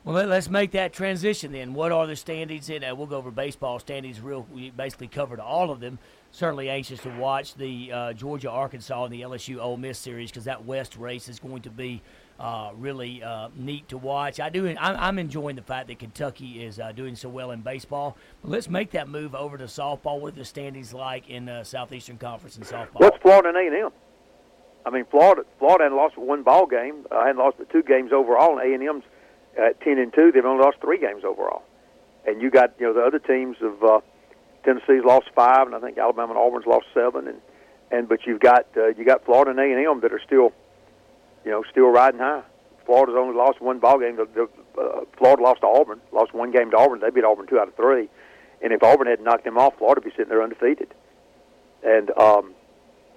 Well, 0.03 0.25
let's 0.25 0.49
make 0.49 0.71
that 0.71 0.93
transition 0.93 1.51
then. 1.51 1.75
What 1.75 1.91
are 1.91 2.07
the 2.07 2.15
standings? 2.15 2.71
And 2.71 2.83
uh, 2.83 2.95
we'll 2.97 3.05
go 3.05 3.17
over 3.17 3.29
baseball 3.29 3.77
standings. 3.77 4.19
Real, 4.19 4.47
we 4.51 4.71
basically 4.71 5.07
covered 5.07 5.39
all 5.39 5.69
of 5.69 5.79
them. 5.79 5.99
Certainly 6.31 6.69
anxious 6.69 7.01
to 7.01 7.09
watch 7.17 7.53
the 7.53 7.91
uh, 7.91 8.13
Georgia 8.13 8.49
Arkansas 8.49 9.03
and 9.05 9.13
the 9.13 9.21
LSU 9.21 9.59
Ole 9.59 9.77
Miss 9.77 9.99
series 9.99 10.31
because 10.31 10.45
that 10.45 10.65
West 10.65 10.97
race 10.97 11.29
is 11.29 11.39
going 11.39 11.61
to 11.61 11.69
be 11.69 12.01
uh, 12.41 12.71
really 12.75 13.21
uh, 13.21 13.49
neat 13.55 13.87
to 13.89 13.97
watch. 13.97 14.39
I 14.39 14.49
do. 14.49 14.75
I'm, 14.79 15.19
enjoying 15.19 15.55
the 15.55 15.61
fact 15.61 15.89
that 15.89 15.99
Kentucky 15.99 16.63
is 16.63 16.79
uh, 16.79 16.91
doing 16.91 17.15
so 17.15 17.29
well 17.29 17.51
in 17.51 17.61
baseball. 17.61 18.17
But 18.41 18.49
let's 18.49 18.67
make 18.67 18.91
that 18.91 19.07
move 19.07 19.35
over 19.35 19.59
to 19.59 19.65
softball. 19.65 20.19
What 20.19 20.35
the 20.35 20.43
standings 20.43 20.91
like 20.91 21.29
in 21.29 21.45
the 21.45 21.63
Southeastern 21.63 22.17
Conference 22.17 22.57
in 22.57 22.63
softball? 22.63 22.99
What's 22.99 23.17
Florida 23.21 23.49
and 23.49 23.57
A 23.57 23.61
and 23.61 23.85
M? 23.85 23.91
I 24.87 24.89
mean, 24.89 25.05
Florida 25.11 25.43
Florida 25.59 25.83
hadn't 25.83 25.97
lost 25.97 26.17
one 26.17 26.41
ball 26.41 26.65
game. 26.65 27.05
Uh, 27.11 27.23
hadn't 27.23 27.37
lost 27.37 27.59
the 27.59 27.65
two 27.65 27.83
games 27.83 28.11
overall. 28.11 28.57
And 28.57 28.71
A 28.71 28.73
and 28.73 28.83
M's 28.83 29.03
at 29.55 29.79
ten 29.81 29.99
and 29.99 30.11
two. 30.11 30.31
They've 30.31 30.43
only 30.43 30.63
lost 30.63 30.77
three 30.81 30.97
games 30.97 31.23
overall. 31.23 31.61
And 32.25 32.41
you 32.41 32.49
got 32.49 32.73
you 32.79 32.87
know 32.87 32.93
the 32.93 33.01
other 33.01 33.19
teams 33.19 33.57
of 33.61 33.83
uh, 33.83 33.99
Tennessee's 34.65 35.03
lost 35.05 35.27
five, 35.35 35.67
and 35.67 35.75
I 35.75 35.79
think 35.79 35.99
Alabama 35.99 36.33
and 36.33 36.39
Auburn's 36.39 36.65
lost 36.65 36.87
seven. 36.91 37.27
And 37.27 37.39
and 37.91 38.09
but 38.09 38.25
you've 38.25 38.39
got 38.39 38.65
uh, 38.75 38.87
you 38.87 39.05
got 39.05 39.25
Florida 39.25 39.51
and 39.51 39.59
A 39.59 39.63
and 39.63 39.85
M 39.85 40.01
that 40.01 40.11
are 40.11 40.21
still 40.25 40.53
you 41.45 41.51
know, 41.51 41.63
still 41.69 41.89
riding 41.89 42.19
high. 42.19 42.43
Florida's 42.85 43.15
only 43.17 43.35
lost 43.35 43.61
one 43.61 43.79
ball 43.79 43.99
game. 43.99 44.15
The, 44.15 44.27
the, 44.33 44.49
uh, 44.81 45.05
Florida 45.17 45.43
lost 45.43 45.61
to 45.61 45.67
Auburn, 45.67 46.01
lost 46.11 46.33
one 46.33 46.51
game 46.51 46.71
to 46.71 46.77
Auburn. 46.77 46.99
They 46.99 47.09
beat 47.09 47.23
Auburn 47.23 47.47
two 47.47 47.59
out 47.59 47.67
of 47.67 47.75
three. 47.75 48.09
And 48.61 48.73
if 48.73 48.83
Auburn 48.83 49.07
had 49.07 49.21
knocked 49.21 49.43
them 49.43 49.57
off, 49.57 49.77
Florida 49.77 50.01
would 50.03 50.09
be 50.09 50.15
sitting 50.15 50.29
there 50.29 50.43
undefeated. 50.43 50.93
And 51.83 52.11
um, 52.17 52.53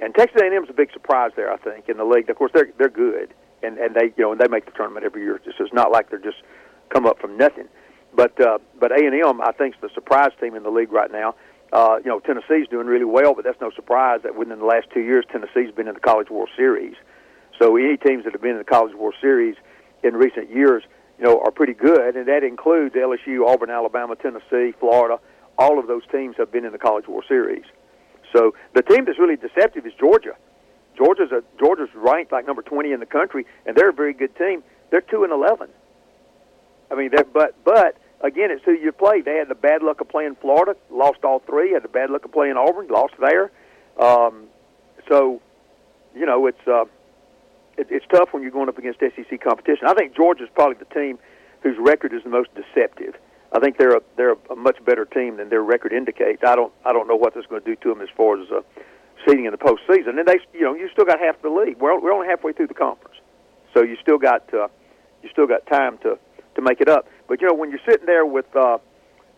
and 0.00 0.14
Texas 0.14 0.40
A&M 0.42 0.64
is 0.64 0.70
a 0.70 0.74
big 0.74 0.92
surprise 0.92 1.32
there, 1.36 1.52
I 1.52 1.56
think, 1.58 1.88
in 1.88 1.96
the 1.96 2.04
league. 2.04 2.28
Of 2.30 2.36
course, 2.36 2.52
they're 2.54 2.70
they're 2.78 2.88
good, 2.88 3.34
and 3.62 3.78
and 3.78 3.94
they 3.94 4.12
you 4.16 4.24
know 4.24 4.32
and 4.32 4.40
they 4.40 4.48
make 4.48 4.64
the 4.64 4.72
tournament 4.72 5.04
every 5.04 5.22
year. 5.22 5.40
So 5.44 5.64
it's 5.64 5.72
not 5.72 5.92
like 5.92 6.10
they're 6.10 6.18
just 6.18 6.42
come 6.90 7.06
up 7.06 7.20
from 7.20 7.36
nothing. 7.36 7.68
But 8.14 8.40
uh, 8.40 8.58
but 8.78 8.92
A&M, 8.92 9.40
I 9.40 9.52
think, 9.52 9.74
is 9.74 9.80
the 9.80 9.90
surprise 9.94 10.30
team 10.40 10.54
in 10.54 10.62
the 10.62 10.70
league 10.70 10.92
right 10.92 11.10
now. 11.10 11.34
Uh, 11.72 11.96
you 11.98 12.08
know, 12.08 12.20
Tennessee's 12.20 12.68
doing 12.68 12.86
really 12.86 13.04
well, 13.04 13.34
but 13.34 13.44
that's 13.44 13.60
no 13.60 13.70
surprise 13.74 14.20
that 14.22 14.36
within 14.36 14.60
the 14.60 14.64
last 14.64 14.86
two 14.94 15.00
years, 15.00 15.24
Tennessee's 15.30 15.74
been 15.74 15.88
in 15.88 15.94
the 15.94 16.00
College 16.00 16.30
World 16.30 16.48
Series. 16.56 16.94
So 17.58 17.76
any 17.76 17.96
teams 17.96 18.24
that 18.24 18.32
have 18.32 18.42
been 18.42 18.52
in 18.52 18.58
the 18.58 18.64
College 18.64 18.94
World 18.94 19.14
Series 19.20 19.56
in 20.02 20.14
recent 20.14 20.50
years, 20.50 20.82
you 21.18 21.24
know, 21.24 21.40
are 21.40 21.50
pretty 21.50 21.74
good, 21.74 22.16
and 22.16 22.26
that 22.28 22.42
includes 22.42 22.94
LSU, 22.94 23.46
Auburn, 23.46 23.70
Alabama, 23.70 24.16
Tennessee, 24.16 24.74
Florida. 24.78 25.20
All 25.58 25.78
of 25.78 25.86
those 25.86 26.02
teams 26.10 26.36
have 26.36 26.50
been 26.50 26.64
in 26.64 26.72
the 26.72 26.78
College 26.78 27.06
World 27.06 27.24
Series. 27.28 27.64
So 28.32 28.54
the 28.74 28.82
team 28.82 29.04
that's 29.04 29.18
really 29.18 29.36
deceptive 29.36 29.86
is 29.86 29.92
Georgia. 29.98 30.34
Georgia's 30.96 31.32
a 31.32 31.42
Georgia's 31.58 31.88
ranked 31.94 32.32
like 32.32 32.46
number 32.46 32.62
20 32.62 32.92
in 32.92 33.00
the 33.00 33.06
country, 33.06 33.46
and 33.66 33.76
they're 33.76 33.90
a 33.90 33.94
very 33.94 34.12
good 34.12 34.34
team. 34.36 34.62
They're 34.90 35.00
two 35.00 35.24
and 35.24 35.32
11. 35.32 35.68
I 36.90 36.94
mean, 36.94 37.10
they're, 37.12 37.24
but 37.24 37.54
but 37.64 37.96
again, 38.20 38.50
it's 38.50 38.64
who 38.64 38.72
you 38.72 38.92
play. 38.92 39.20
They 39.20 39.36
had 39.36 39.48
the 39.48 39.54
bad 39.54 39.82
luck 39.82 40.00
of 40.00 40.08
playing 40.08 40.36
Florida, 40.40 40.76
lost 40.90 41.24
all 41.24 41.40
three. 41.40 41.72
Had 41.72 41.84
the 41.84 41.88
bad 41.88 42.10
luck 42.10 42.24
of 42.24 42.32
playing 42.32 42.56
Auburn, 42.56 42.88
lost 42.88 43.14
there. 43.18 43.50
Um, 43.98 44.46
so, 45.08 45.40
you 46.14 46.26
know, 46.26 46.46
it's 46.46 46.66
uh, 46.66 46.84
it, 47.76 47.88
it's 47.90 48.06
tough 48.10 48.32
when 48.32 48.42
you're 48.42 48.52
going 48.52 48.68
up 48.68 48.78
against 48.78 49.00
SEC 49.00 49.40
competition. 49.42 49.86
I 49.86 49.94
think 49.94 50.14
Georgia's 50.16 50.48
probably 50.54 50.76
the 50.78 50.92
team 50.94 51.18
whose 51.62 51.76
record 51.78 52.12
is 52.12 52.22
the 52.22 52.30
most 52.30 52.50
deceptive. 52.54 53.14
I 53.52 53.60
think 53.60 53.78
they're 53.78 53.96
a 53.96 54.02
they're 54.16 54.36
a, 54.50 54.56
much 54.56 54.84
better 54.84 55.04
team 55.04 55.36
than 55.36 55.48
their 55.48 55.62
record 55.62 55.92
indicates. 55.92 56.42
I 56.44 56.56
don't 56.56 56.72
I 56.84 56.92
don't 56.92 57.06
know 57.06 57.16
what 57.16 57.34
that's 57.34 57.46
going 57.46 57.62
to 57.62 57.66
do 57.66 57.76
to 57.82 57.88
them 57.90 58.00
as 58.00 58.08
far 58.16 58.40
as 58.40 58.50
uh, 58.50 58.60
seeding 59.26 59.44
in 59.44 59.52
the 59.52 59.58
postseason. 59.58 60.18
And 60.18 60.26
they 60.26 60.40
you 60.52 60.62
know 60.62 60.74
you 60.74 60.88
still 60.92 61.04
got 61.04 61.20
half 61.20 61.40
the 61.42 61.50
league. 61.50 61.78
We're 61.78 61.98
we're 62.00 62.12
only 62.12 62.26
halfway 62.26 62.52
through 62.52 62.68
the 62.68 62.74
conference, 62.74 63.16
so 63.72 63.82
you 63.82 63.96
still 64.02 64.18
got 64.18 64.52
uh, 64.52 64.68
you 65.22 65.28
still 65.30 65.46
got 65.46 65.66
time 65.66 65.98
to 65.98 66.18
to 66.56 66.62
make 66.62 66.80
it 66.80 66.88
up. 66.88 67.08
But 67.28 67.40
you 67.40 67.48
know 67.48 67.54
when 67.54 67.70
you're 67.70 67.84
sitting 67.88 68.06
there 68.06 68.26
with 68.26 68.54
uh, 68.56 68.78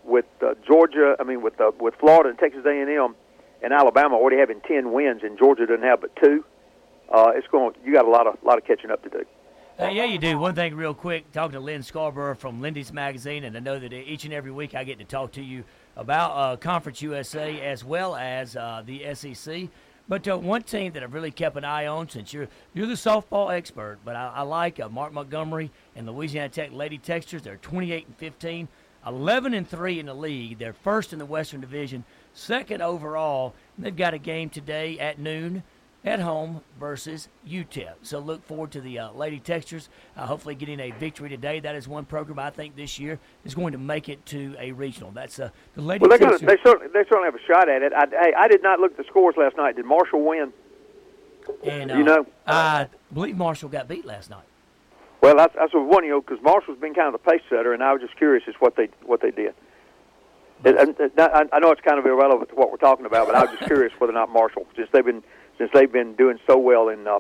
with 0.03 0.27
uh, 0.43 0.55
Georgia, 0.67 1.17
I 1.21 1.25
mean 1.25 1.43
with 1.43 1.61
uh, 1.61 1.73
with 1.79 1.95
Florida 2.01 2.31
and 2.31 2.39
Texas 2.39 2.65
A&M 2.65 3.15
and 3.63 3.73
Alabama 3.73 4.17
already 4.17 4.39
having 4.39 4.63
ten 4.63 4.93
wins, 4.93 5.23
and 5.25 5.39
Georgia 5.39 5.67
doesn't 5.67 5.85
have 5.85 6.01
but 6.01 6.17
two 6.17 6.43
it's 7.13 7.47
going. 7.49 7.75
You 7.85 7.93
got 7.93 8.05
a 8.05 8.11
lot 8.11 8.27
of 8.27 8.37
lot 8.43 8.59
of 8.59 8.65
catching 8.65 8.91
up 8.91 9.03
to 9.03 9.11
do. 9.11 9.25
Uh, 9.79 9.89
yeah, 9.89 10.05
you 10.05 10.19
do. 10.19 10.39
One 10.39 10.55
thing, 10.55 10.75
real 10.75 10.95
quick, 10.95 11.31
talking 11.33 11.53
to 11.53 11.61
Lyn 11.61 11.83
Scarbrough 11.83 12.39
from 12.39 12.63
Lindy's 12.63 12.95
Magazine, 12.95 13.45
and 13.45 13.55
I 13.55 13.61
know 13.61 13.79
that 13.79 13.93
each 13.93 14.25
and 14.25 14.33
every 14.33 14.51
week 14.51 14.75
I 14.75 14.85
get 14.85 14.99
to 15.01 15.05
talk 15.05 15.33
to 15.33 15.43
you 15.43 15.65
about 15.97 16.31
uh, 16.31 16.57
Conference 16.57 17.03
USA 17.03 17.61
as 17.61 17.85
well 17.85 18.17
as 18.17 18.57
uh, 18.57 18.83
the 18.87 19.15
SEC. 19.15 19.69
But 20.09 20.27
uh, 20.29 20.39
one 20.39 20.63
team 20.63 20.93
that 20.93 21.03
I've 21.03 21.13
really 21.13 21.31
kept 21.31 21.59
an 21.59 21.65
eye 21.65 21.87
on, 21.87 22.09
since 22.09 22.33
you're 22.33 22.49
you're 22.73 22.87
the 22.87 22.95
softball 22.95 23.55
expert, 23.55 23.99
but 24.03 24.17
I, 24.17 24.33
I 24.37 24.43
like 24.43 24.81
uh, 24.81 24.89
Mark 24.89 25.13
Montgomery 25.13 25.71
and 25.95 26.07
Louisiana 26.07 26.49
Tech 26.49 26.73
Lady 26.73 26.99
Techsters. 26.99 27.43
They're 27.43 27.57
28 27.57 28.07
and 28.07 28.17
15, 28.17 28.69
11 29.07 29.53
and 29.53 29.69
three 29.69 30.01
in 30.01 30.07
the 30.07 30.15
league. 30.15 30.59
They're 30.59 30.73
first 30.73 31.13
in 31.13 31.19
the 31.19 31.27
Western 31.27 31.61
Division, 31.61 32.05
second 32.33 32.81
overall. 32.81 33.53
They've 33.77 33.95
got 33.95 34.15
a 34.15 34.19
game 34.19 34.49
today 34.49 34.99
at 34.99 35.19
noon 35.19 35.65
at 36.07 36.21
home 36.21 36.61
versus 36.79 37.29
UTEP. 37.47 37.95
So 38.03 38.21
look 38.21 38.47
forward 38.47 38.71
to 38.71 38.81
the 38.81 39.01
uh, 39.01 39.11
Lady 39.13 39.41
Techsters 39.41 39.89
uh, 40.17 40.27
hopefully 40.27 40.55
getting 40.55 40.79
a 40.79 40.93
victory 40.93 41.29
today. 41.29 41.59
That 41.59 41.75
is 41.75 41.89
one 41.89 42.05
program 42.05 42.39
I 42.39 42.51
think 42.51 42.77
this 42.77 42.99
year 42.99 43.19
is 43.45 43.55
going 43.55 43.73
to 43.73 43.79
make 43.79 44.09
it 44.09 44.25
to 44.27 44.55
a 44.59 44.71
regional. 44.71 45.11
That's 45.11 45.41
uh, 45.41 45.51
the 45.75 45.83
Lady 45.83 46.07
well. 46.07 46.17
Gonna, 46.17 46.39
they, 46.39 46.57
certainly, 46.65 46.87
they 46.95 47.03
certainly 47.05 47.27
have 47.27 47.35
a 47.35 47.45
shot 47.47 47.69
at 47.69 47.83
it. 47.83 47.93
I, 47.93 48.07
hey, 48.07 48.33
I 48.39 48.47
did 48.47 48.63
not 48.63 48.79
look 48.79 48.93
at 48.93 48.97
the 48.97 49.05
scores 49.05 49.35
last 49.37 49.57
night. 49.57 49.77
Did 49.77 49.85
Marshall 49.85 50.25
win? 50.25 50.53
And, 51.65 51.91
you 51.91 52.05
know? 52.05 52.27
I 52.47 52.89
believe 53.13 53.37
Marshall 53.37 53.69
got 53.69 53.89
beat 53.89 54.05
last 54.05 54.31
night. 54.31 54.45
Well, 55.21 55.37
that's, 55.37 55.55
that's 55.57 55.75
what 55.75 55.87
one, 55.87 56.05
of 56.05 56.07
you 56.07 56.13
know, 56.13 56.21
because 56.21 56.43
Marshall's 56.43 56.79
been 56.79 56.95
kind 56.95 57.13
of 57.13 57.21
the 57.21 57.31
pace 57.31 57.43
setter, 57.51 57.73
and 57.73 57.83
I 57.83 57.93
was 57.93 58.01
just 58.01 58.17
curious 58.17 58.45
as 58.47 58.55
what 58.61 58.77
they 58.77 58.89
what 59.05 59.23
they 59.23 59.31
did. 59.31 59.55
I 60.65 61.59
know 61.59 61.71
it's 61.71 61.81
kind 61.83 61.99
of 61.99 62.07
irrelevant 62.07 62.51
to 62.51 62.55
what 62.55 62.71
we're 62.71 62.79
talking 62.79 63.07
about, 63.07 63.27
but 63.27 63.35
I 63.35 63.43
was 63.43 63.51
just 63.51 63.65
curious 63.65 63.93
whether 63.99 64.13
or 64.13 64.15
not 64.15 64.31
Marshall, 64.31 64.67
since 64.75 64.89
they've 64.93 65.05
been 65.05 65.23
since 65.59 65.71
they've 65.73 65.91
been 65.91 66.15
doing 66.15 66.39
so 66.47 66.59
well 66.59 66.89
in 66.89 67.07
uh, 67.07 67.19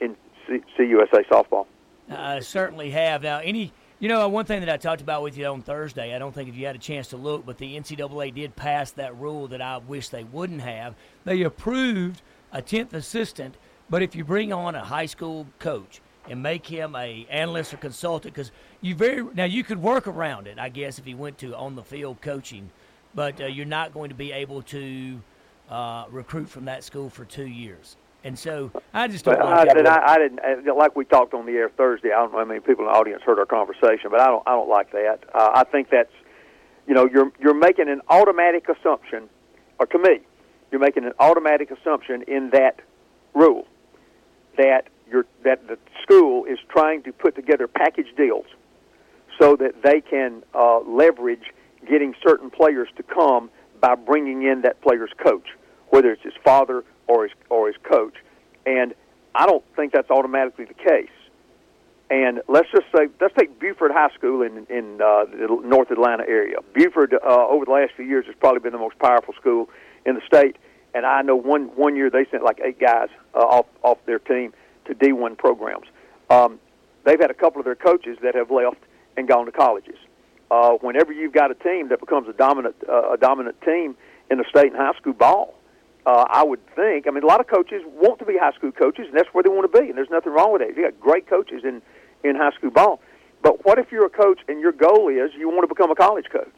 in 0.00 0.16
C- 0.46 0.62
CUSA 0.78 1.24
softball. 1.30 1.66
I 2.08 2.40
certainly 2.40 2.90
have. 2.90 3.22
Now, 3.22 3.38
any 3.38 3.72
you 3.98 4.08
know 4.08 4.26
one 4.28 4.44
thing 4.44 4.60
that 4.60 4.68
I 4.68 4.76
talked 4.76 5.00
about 5.00 5.22
with 5.22 5.36
you 5.36 5.46
on 5.46 5.62
Thursday. 5.62 6.14
I 6.14 6.18
don't 6.18 6.34
think 6.34 6.48
if 6.48 6.56
you 6.56 6.66
had 6.66 6.76
a 6.76 6.80
chance 6.80 7.08
to 7.08 7.16
look, 7.16 7.46
but 7.46 7.58
the 7.58 7.76
NCAA 7.76 8.34
did 8.34 8.56
pass 8.56 8.90
that 8.92 9.16
rule 9.18 9.48
that 9.48 9.62
I 9.62 9.78
wish 9.78 10.08
they 10.08 10.24
wouldn't 10.24 10.62
have. 10.62 10.94
They 11.24 11.42
approved 11.42 12.22
a 12.52 12.62
tenth 12.62 12.92
assistant, 12.94 13.56
but 13.88 14.02
if 14.02 14.14
you 14.14 14.24
bring 14.24 14.52
on 14.52 14.74
a 14.74 14.84
high 14.84 15.06
school 15.06 15.46
coach 15.58 16.00
and 16.28 16.42
make 16.42 16.66
him 16.66 16.94
a 16.96 17.26
analyst 17.30 17.72
or 17.74 17.78
consultant, 17.78 18.34
because 18.34 18.50
you 18.80 18.94
very 18.94 19.22
now 19.34 19.44
you 19.44 19.64
could 19.64 19.80
work 19.80 20.06
around 20.06 20.46
it, 20.46 20.58
I 20.58 20.68
guess, 20.68 20.98
if 20.98 21.04
he 21.04 21.14
went 21.14 21.38
to 21.38 21.54
on 21.54 21.76
the 21.76 21.84
field 21.84 22.20
coaching, 22.20 22.70
but 23.14 23.40
uh, 23.40 23.46
you're 23.46 23.66
not 23.66 23.92
going 23.92 24.08
to 24.10 24.14
be 24.14 24.32
able 24.32 24.62
to 24.62 25.20
uh, 25.70 26.04
recruit 26.10 26.48
from 26.48 26.64
that 26.66 26.84
school 26.84 27.08
for 27.08 27.24
two 27.24 27.46
years. 27.46 27.96
And 28.22 28.38
so 28.38 28.70
I 28.92 29.08
just 29.08 29.24
don't. 29.24 29.40
I, 29.40 29.64
said, 29.66 29.86
I, 29.86 30.14
I 30.14 30.18
didn't 30.18 30.40
uh, 30.40 30.74
like 30.74 30.94
we 30.94 31.06
talked 31.06 31.32
on 31.32 31.46
the 31.46 31.52
air 31.52 31.70
Thursday. 31.70 32.08
I 32.08 32.16
don't 32.16 32.32
know 32.32 32.38
how 32.38 32.44
many 32.44 32.60
people 32.60 32.84
in 32.84 32.92
the 32.92 32.98
audience 32.98 33.22
heard 33.22 33.38
our 33.38 33.46
conversation, 33.46 34.10
but 34.10 34.20
I 34.20 34.26
don't. 34.26 34.42
I 34.46 34.50
don't 34.50 34.68
like 34.68 34.92
that. 34.92 35.20
Uh, 35.34 35.50
I 35.54 35.64
think 35.64 35.88
that's, 35.90 36.12
you 36.86 36.92
know, 36.92 37.08
you're 37.10 37.32
you're 37.40 37.54
making 37.54 37.88
an 37.88 38.02
automatic 38.10 38.68
assumption, 38.68 39.30
or 39.78 39.86
to 39.86 39.98
me, 39.98 40.20
you're 40.70 40.80
making 40.80 41.04
an 41.04 41.12
automatic 41.18 41.70
assumption 41.70 42.22
in 42.28 42.50
that 42.50 42.80
rule 43.32 43.66
that 44.58 44.88
you're 45.10 45.24
that 45.44 45.66
the 45.66 45.78
school 46.02 46.44
is 46.44 46.58
trying 46.68 47.02
to 47.04 47.12
put 47.14 47.34
together 47.34 47.66
package 47.66 48.14
deals 48.18 48.46
so 49.38 49.56
that 49.56 49.82
they 49.82 50.02
can 50.02 50.42
uh, 50.54 50.80
leverage 50.80 51.54
getting 51.88 52.14
certain 52.22 52.50
players 52.50 52.88
to 52.96 53.02
come 53.02 53.48
by 53.80 53.94
bringing 53.94 54.42
in 54.42 54.60
that 54.60 54.78
player's 54.82 55.10
coach 55.16 55.48
whether 55.90 56.10
it's 56.10 56.22
his 56.22 56.34
father 56.44 56.84
or 57.06 57.24
his 57.24 57.32
or 57.48 57.66
his 57.66 57.76
coach. 57.82 58.14
And 58.66 58.94
I 59.34 59.46
don't 59.46 59.64
think 59.76 59.92
that's 59.92 60.10
automatically 60.10 60.64
the 60.64 60.74
case. 60.74 61.08
And 62.10 62.42
let's 62.48 62.68
just 62.72 62.86
say, 62.94 63.06
let's 63.20 63.34
take 63.38 63.60
Buford 63.60 63.92
High 63.92 64.12
School 64.14 64.42
in 64.42 64.66
in 64.68 65.00
uh, 65.00 65.26
the 65.26 65.60
North 65.64 65.90
Atlanta 65.90 66.24
area. 66.26 66.56
Buford, 66.74 67.14
uh, 67.14 67.46
over 67.48 67.64
the 67.64 67.70
last 67.70 67.92
few 67.94 68.04
years, 68.04 68.26
has 68.26 68.34
probably 68.40 68.60
been 68.60 68.72
the 68.72 68.78
most 68.78 68.98
powerful 68.98 69.34
school 69.34 69.68
in 70.04 70.14
the 70.16 70.22
state. 70.26 70.56
And 70.92 71.06
I 71.06 71.22
know 71.22 71.36
one 71.36 71.66
one 71.76 71.94
year 71.94 72.10
they 72.10 72.26
sent 72.30 72.42
like 72.42 72.60
eight 72.64 72.80
guys 72.80 73.08
uh, 73.34 73.38
off 73.38 73.66
off 73.82 73.98
their 74.06 74.18
team 74.18 74.52
to 74.86 74.94
D1 74.94 75.38
programs. 75.38 75.86
Um, 76.30 76.58
they've 77.04 77.20
had 77.20 77.30
a 77.30 77.34
couple 77.34 77.60
of 77.60 77.64
their 77.64 77.76
coaches 77.76 78.18
that 78.22 78.34
have 78.34 78.50
left 78.50 78.78
and 79.16 79.28
gone 79.28 79.46
to 79.46 79.52
colleges. 79.52 79.98
Uh, 80.50 80.72
whenever 80.80 81.12
you've 81.12 81.32
got 81.32 81.52
a 81.52 81.54
team 81.54 81.90
that 81.90 82.00
becomes 82.00 82.28
a 82.28 82.32
dominant 82.32 82.74
uh, 82.88 83.12
a 83.12 83.16
dominant 83.16 83.60
team 83.62 83.96
in 84.32 84.38
the 84.38 84.44
state 84.50 84.72
and 84.72 84.76
high 84.76 84.94
school 84.94 85.12
ball. 85.12 85.54
Uh, 86.06 86.24
I 86.30 86.42
would 86.42 86.64
think. 86.74 87.06
I 87.06 87.10
mean, 87.10 87.22
a 87.22 87.26
lot 87.26 87.40
of 87.40 87.46
coaches 87.46 87.82
want 87.84 88.18
to 88.20 88.24
be 88.24 88.38
high 88.38 88.52
school 88.52 88.72
coaches, 88.72 89.06
and 89.08 89.16
that's 89.16 89.28
where 89.32 89.42
they 89.42 89.50
want 89.50 89.70
to 89.70 89.80
be, 89.80 89.88
and 89.88 89.98
there's 89.98 90.10
nothing 90.10 90.32
wrong 90.32 90.52
with 90.52 90.62
that. 90.62 90.74
You 90.74 90.82
got 90.82 90.98
great 90.98 91.28
coaches 91.28 91.62
in 91.64 91.82
in 92.24 92.36
high 92.36 92.52
school 92.52 92.70
ball, 92.70 93.00
but 93.42 93.64
what 93.64 93.78
if 93.78 93.92
you're 93.92 94.06
a 94.06 94.10
coach 94.10 94.40
and 94.48 94.60
your 94.60 94.72
goal 94.72 95.08
is 95.08 95.30
you 95.36 95.48
want 95.48 95.68
to 95.68 95.74
become 95.74 95.90
a 95.90 95.94
college 95.94 96.26
coach, 96.30 96.56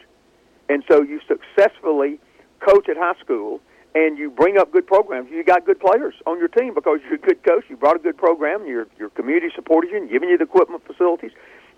and 0.69 0.85
so 0.89 1.03
you 1.03 1.21
successfully 1.27 2.21
coach 2.61 2.89
at 2.89 2.97
high 2.97 3.19
school 3.21 3.61
and 3.95 4.17
you 4.17 4.31
bring 4.31 4.57
up 4.57 4.73
good 4.73 4.87
programs. 4.87 5.31
You 5.31 5.45
got 5.45 5.67
good 5.67 5.79
players 5.79 6.15
on 6.27 6.39
your 6.39 6.49
team 6.49 6.75
because 6.75 7.01
you're 7.05 7.15
a 7.15 7.19
good 7.19 7.43
coach. 7.43 7.65
You 7.69 7.77
brought 7.77 7.97
a 7.97 7.99
good 7.99 8.17
program. 8.17 8.67
Your 8.67 8.87
your 8.99 9.11
community 9.11 9.49
supported 9.55 9.91
you 9.91 9.99
and 9.99 10.11
giving 10.11 10.29
you 10.29 10.39
the 10.39 10.45
equipment, 10.45 10.87
facilities, 10.87 11.33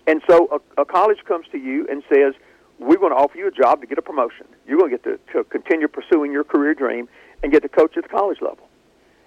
and 0.07 0.21
so 0.29 0.47
a, 0.77 0.81
a 0.81 0.85
college 0.85 1.19
comes 1.25 1.45
to 1.51 1.57
you 1.57 1.87
and 1.89 2.03
says, 2.09 2.33
"We're 2.79 2.97
going 2.97 3.11
to 3.11 3.17
offer 3.17 3.37
you 3.37 3.47
a 3.47 3.51
job 3.51 3.81
to 3.81 3.87
get 3.87 3.97
a 3.97 4.01
promotion. 4.01 4.45
You're 4.67 4.77
going 4.77 4.91
to 4.91 4.97
get 4.97 5.03
to, 5.03 5.33
to 5.33 5.43
continue 5.45 5.87
pursuing 5.87 6.31
your 6.31 6.43
career 6.43 6.73
dream 6.73 7.09
and 7.45 7.53
get 7.53 7.61
to 7.61 7.69
coach 7.69 7.95
at 7.95 8.03
the 8.03 8.09
college 8.09 8.41
level." 8.41 8.67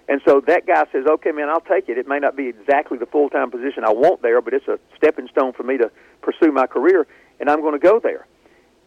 And 0.09 0.21
so 0.27 0.41
that 0.41 0.65
guy 0.65 0.85
says, 0.91 1.05
"Okay, 1.05 1.31
man, 1.31 1.49
I'll 1.49 1.61
take 1.61 1.87
it. 1.87 1.97
It 1.97 2.07
may 2.07 2.19
not 2.19 2.35
be 2.35 2.47
exactly 2.47 2.97
the 2.97 3.05
full 3.05 3.29
time 3.29 3.49
position 3.49 3.83
I 3.85 3.91
want 3.91 4.21
there, 4.21 4.41
but 4.41 4.53
it's 4.53 4.67
a 4.67 4.77
stepping 4.97 5.27
stone 5.29 5.53
for 5.53 5.63
me 5.63 5.77
to 5.77 5.89
pursue 6.21 6.51
my 6.51 6.67
career, 6.67 7.07
and 7.39 7.49
I'm 7.49 7.61
going 7.61 7.79
to 7.79 7.79
go 7.79 7.99
there." 7.99 8.27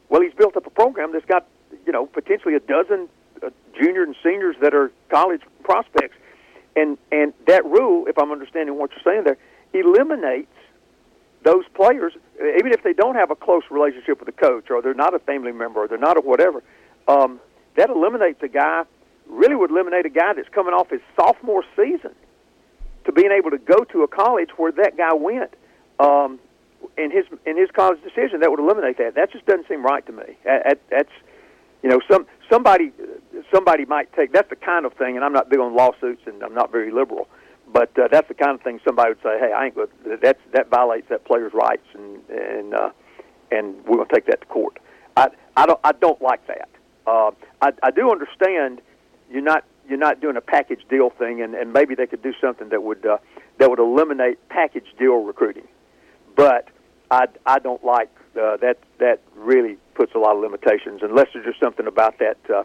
Well, 0.09 0.21
he's 0.21 0.35
built 0.35 0.57
up 0.57 0.67
a 0.67 0.71
program 0.71 1.13
that's 1.13 1.25
got 1.25 1.47
you 1.87 1.93
know 1.93 2.07
potentially 2.07 2.55
a 2.55 2.61
dozen 2.61 3.09
uh, 3.43 3.51
junior 3.79 4.03
and 4.03 4.15
seniors 4.23 4.57
that 4.61 4.75
are 4.75 4.93
college 5.09 5.41
prospects, 5.63 6.17
and 6.77 6.99
and 7.11 7.33
that 7.47 7.65
rule, 7.65 8.07
if 8.07 8.19
I'm 8.19 8.31
understanding 8.31 8.77
what 8.77 8.91
you're 8.91 9.15
saying 9.15 9.25
there, 9.25 9.39
eliminates 9.73 10.53
those 11.45 11.65
players, 11.75 12.13
even 12.37 12.73
if 12.73 12.83
they 12.83 12.93
don't 12.93 13.15
have 13.15 13.31
a 13.31 13.35
close 13.35 13.63
relationship 13.71 14.19
with 14.21 14.27
the 14.27 14.33
coach, 14.33 14.71
or 14.71 14.83
they're 14.83 14.95
not 14.95 15.15
a 15.15 15.19
family 15.19 15.53
member, 15.53 15.81
or 15.81 15.89
they're 15.89 15.99
not 15.99 16.17
a 16.17 16.21
whatever. 16.21 16.63
Um, 17.09 17.41
that 17.77 17.91
eliminates 17.91 18.43
a 18.43 18.49
guy. 18.49 18.85
Really, 19.29 19.55
would 19.55 19.71
eliminate 19.71 20.07
a 20.07 20.11
guy 20.11 20.35
that's 20.35 20.49
coming 20.51 20.75
off 20.75 20.91
his 20.91 21.01
sophomore 21.17 21.65
season 21.77 22.15
to 23.05 23.13
being 23.13 23.33
able 23.33 23.51
to 23.51 23.59
go 23.59 23.85
to 23.85 24.03
a 24.03 24.09
college 24.09 24.51
where 24.57 24.73
that 24.73 24.97
guy 24.97 25.13
went. 25.15 25.55
Um, 25.99 26.39
in 26.99 27.11
his 27.11 27.25
in 27.47 27.57
his 27.57 27.71
college 27.71 28.03
decision, 28.03 28.41
that 28.41 28.51
would 28.51 28.61
eliminate 28.61 28.99
that. 28.99 29.15
That 29.15 29.33
just 29.33 29.47
doesn't 29.47 29.69
seem 29.69 29.85
right 29.85 30.05
to 30.07 30.13
me. 30.13 30.37
That, 30.45 30.81
that's 30.91 31.11
you 31.83 31.89
know 31.91 32.01
some 32.11 32.27
somebody 32.51 32.93
somebody 33.53 33.85
might 33.85 34.13
take 34.15 34.33
that's 34.33 34.49
the 34.51 34.57
kind 34.57 34.87
of 34.87 34.93
thing 34.95 35.17
and 35.17 35.25
I'm 35.25 35.33
not 35.33 35.51
big 35.51 35.59
on 35.59 35.75
lawsuits 35.75 36.23
and 36.27 36.43
I'm 36.43 36.55
not 36.55 36.71
very 36.71 36.91
liberal 36.91 37.29
but 37.73 37.97
uh, 37.99 38.09
that's 38.11 38.29
the 38.29 38.35
kind 38.35 38.53
of 38.53 38.63
thing 38.63 38.81
somebody 38.85 39.11
would 39.11 39.23
say 39.23 39.39
hey 39.39 39.53
I 39.53 39.67
ain't 39.67 39.75
going 39.75 39.89
that's 40.23 40.41
that 40.53 40.71
violates 40.71 41.09
that 41.09 41.25
player's 41.25 41.53
rights 41.53 41.87
and 41.95 42.21
and 42.31 42.75
uh, 42.75 42.91
and 43.51 43.77
we're 43.85 43.97
going 43.97 44.09
to 44.09 44.15
take 44.15 44.27
that 44.27 44.41
to 44.43 44.47
court 44.47 44.79
I 45.17 45.29
I 45.57 45.67
don't 45.67 45.81
I 45.85 45.93
don't 45.93 46.21
like 46.23 46.47
that 46.47 46.69
uh, 47.07 47.33
I 47.61 47.73
I 47.83 47.91
do 47.91 48.11
understand 48.11 48.81
you're 49.33 49.43
not 49.43 49.65
you're 49.89 49.99
not 49.99 50.21
doing 50.21 50.37
a 50.37 50.41
package 50.41 50.83
deal 50.89 51.11
thing 51.11 51.43
and 51.43 51.55
and 51.55 51.73
maybe 51.73 51.95
they 51.95 52.07
could 52.07 52.23
do 52.23 52.33
something 52.41 52.69
that 52.69 52.83
would 52.83 53.05
uh, 53.07 53.19
that 53.59 53.71
would 53.71 53.79
eliminate 53.79 54.49
package 54.49 54.87
deal 54.99 55.25
recruiting 55.25 55.67
but 56.37 56.69
I 57.11 57.27
I 57.47 57.59
don't 57.59 57.85
like 57.85 58.11
uh, 58.41 58.57
that 58.59 58.79
that 58.99 59.21
really 59.37 59.77
puts 59.95 60.15
a 60.15 60.19
lot 60.19 60.37
of 60.37 60.43
limitations 60.43 61.01
unless 61.03 61.29
there's 61.33 61.45
just 61.45 61.61
something 61.61 61.87
about 61.87 62.19
that 62.19 62.39
uh, 62.53 62.65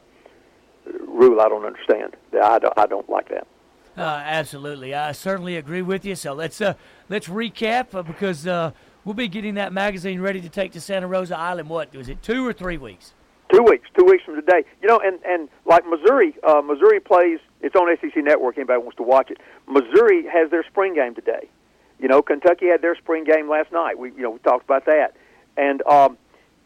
rule 1.05 1.41
I 1.41 1.49
don't 1.49 1.65
understand. 1.65 2.15
I 2.41 2.59
don't, 2.59 2.73
I 2.77 2.85
don't 2.85 3.09
like 3.09 3.29
that. 3.29 3.47
Uh, 3.97 4.01
absolutely, 4.01 4.93
I 4.93 5.11
certainly 5.11 5.57
agree 5.57 5.81
with 5.81 6.05
you. 6.05 6.15
So 6.15 6.33
let's 6.33 6.61
uh, 6.61 6.75
let's 7.09 7.27
recap 7.27 7.95
uh, 7.95 8.03
because 8.03 8.45
uh, 8.45 8.71
we'll 9.03 9.15
be 9.15 9.27
getting 9.27 9.55
that 9.55 9.73
magazine 9.73 10.21
ready 10.21 10.39
to 10.41 10.49
take 10.49 10.71
to 10.73 10.81
Santa 10.81 11.07
Rosa 11.07 11.37
Island. 11.37 11.69
What 11.69 11.93
was 11.95 12.07
it, 12.07 12.21
two 12.21 12.45
or 12.45 12.53
three 12.53 12.77
weeks? 12.77 13.13
Two 13.51 13.63
weeks, 13.63 13.87
two 13.97 14.03
weeks 14.05 14.23
from 14.23 14.35
today. 14.35 14.63
You 14.81 14.87
know, 14.87 14.99
and 14.99 15.19
and 15.25 15.49
like 15.65 15.83
Missouri, 15.87 16.35
uh, 16.43 16.61
Missouri 16.61 16.99
plays. 16.99 17.39
It's 17.61 17.75
on 17.75 17.87
SEC 18.01 18.23
Network. 18.23 18.57
Anybody 18.57 18.79
wants 18.79 18.97
to 18.97 19.03
watch 19.03 19.31
it? 19.31 19.37
Missouri 19.67 20.25
has 20.27 20.51
their 20.51 20.63
spring 20.63 20.93
game 20.93 21.15
today. 21.15 21.49
You 21.99 22.07
know, 22.07 22.21
Kentucky 22.21 22.67
had 22.67 22.81
their 22.81 22.95
spring 22.95 23.23
game 23.23 23.49
last 23.49 23.71
night. 23.71 23.97
We 23.97 24.11
you 24.11 24.21
know 24.21 24.31
we 24.31 24.39
talked 24.39 24.65
about 24.65 24.85
that, 24.85 25.15
and 25.55 25.81
um, 25.87 26.17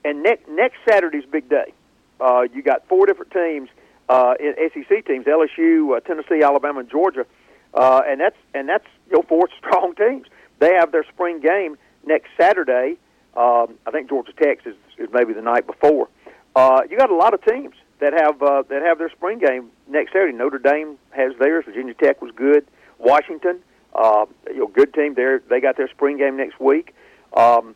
and 0.04 0.24
next 0.24 0.48
next 0.50 0.78
Saturday's 0.88 1.26
big 1.32 1.50
day. 1.50 1.74
Uh, 2.20 2.44
you 2.54 2.62
got 2.62 2.88
four 2.88 3.06
different 3.06 3.32
teams, 3.32 3.70
uh, 4.10 4.34
in 4.39 4.54
SEC 4.74 5.06
teams: 5.06 5.26
LSU, 5.26 5.96
uh, 5.96 6.00
Tennessee, 6.02 6.44
Alabama, 6.44 6.82
and 6.82 6.89
Georgia, 6.89 7.26
uh, 7.74 8.02
and 8.06 8.20
that's 8.20 8.36
and 8.54 8.67
that's 8.67 8.88
you 9.10 9.17
know 9.17 9.24
four 9.28 9.48
strong 9.58 9.96
teams. 9.96 10.28
They 10.60 10.74
have 10.74 10.91
their 10.91 11.06
spring 11.06 11.39
game 11.39 11.78
next 12.06 12.30
Saturday. 12.39 12.98
Um, 13.36 13.76
I 13.88 13.91
think 13.91 14.10
Georgia 14.10 14.34
Tech 14.34 14.60
is, 14.65 14.76
is 14.98 15.08
maybe 15.13 15.34
the 15.34 15.41
night 15.41 15.65
before. 15.65 16.10
Uh, 16.56 16.82
you 16.90 16.98
got 16.98 17.10
a 17.10 17.16
lot 17.16 17.34
of 17.34 17.44
teams 17.46 17.76
that 18.00 18.14
have 18.14 18.42
uh, 18.42 18.64
that 18.70 18.82
have 18.82 18.98
their 18.98 19.10
spring 19.10 19.40
game 19.40 19.70
next 19.88 20.12
Saturday. 20.12 20.38
Notre 20.38 20.60
Dame 20.60 20.98
has 21.12 21.34
theirs. 21.40 21.66
Virginia 21.66 21.94
Tech 21.94 22.22
was 22.22 22.32
good. 22.36 22.66
Washington, 23.00 23.60
uh, 23.96 24.26
you 24.48 24.60
know, 24.60 24.68
good 24.68 24.94
team 24.94 25.14
there. 25.14 25.40
They 25.40 25.60
got 25.60 25.78
their 25.78 25.90
spring 25.90 26.18
game 26.18 26.38
next 26.38 26.60
week. 26.60 26.94
Um, 27.36 27.76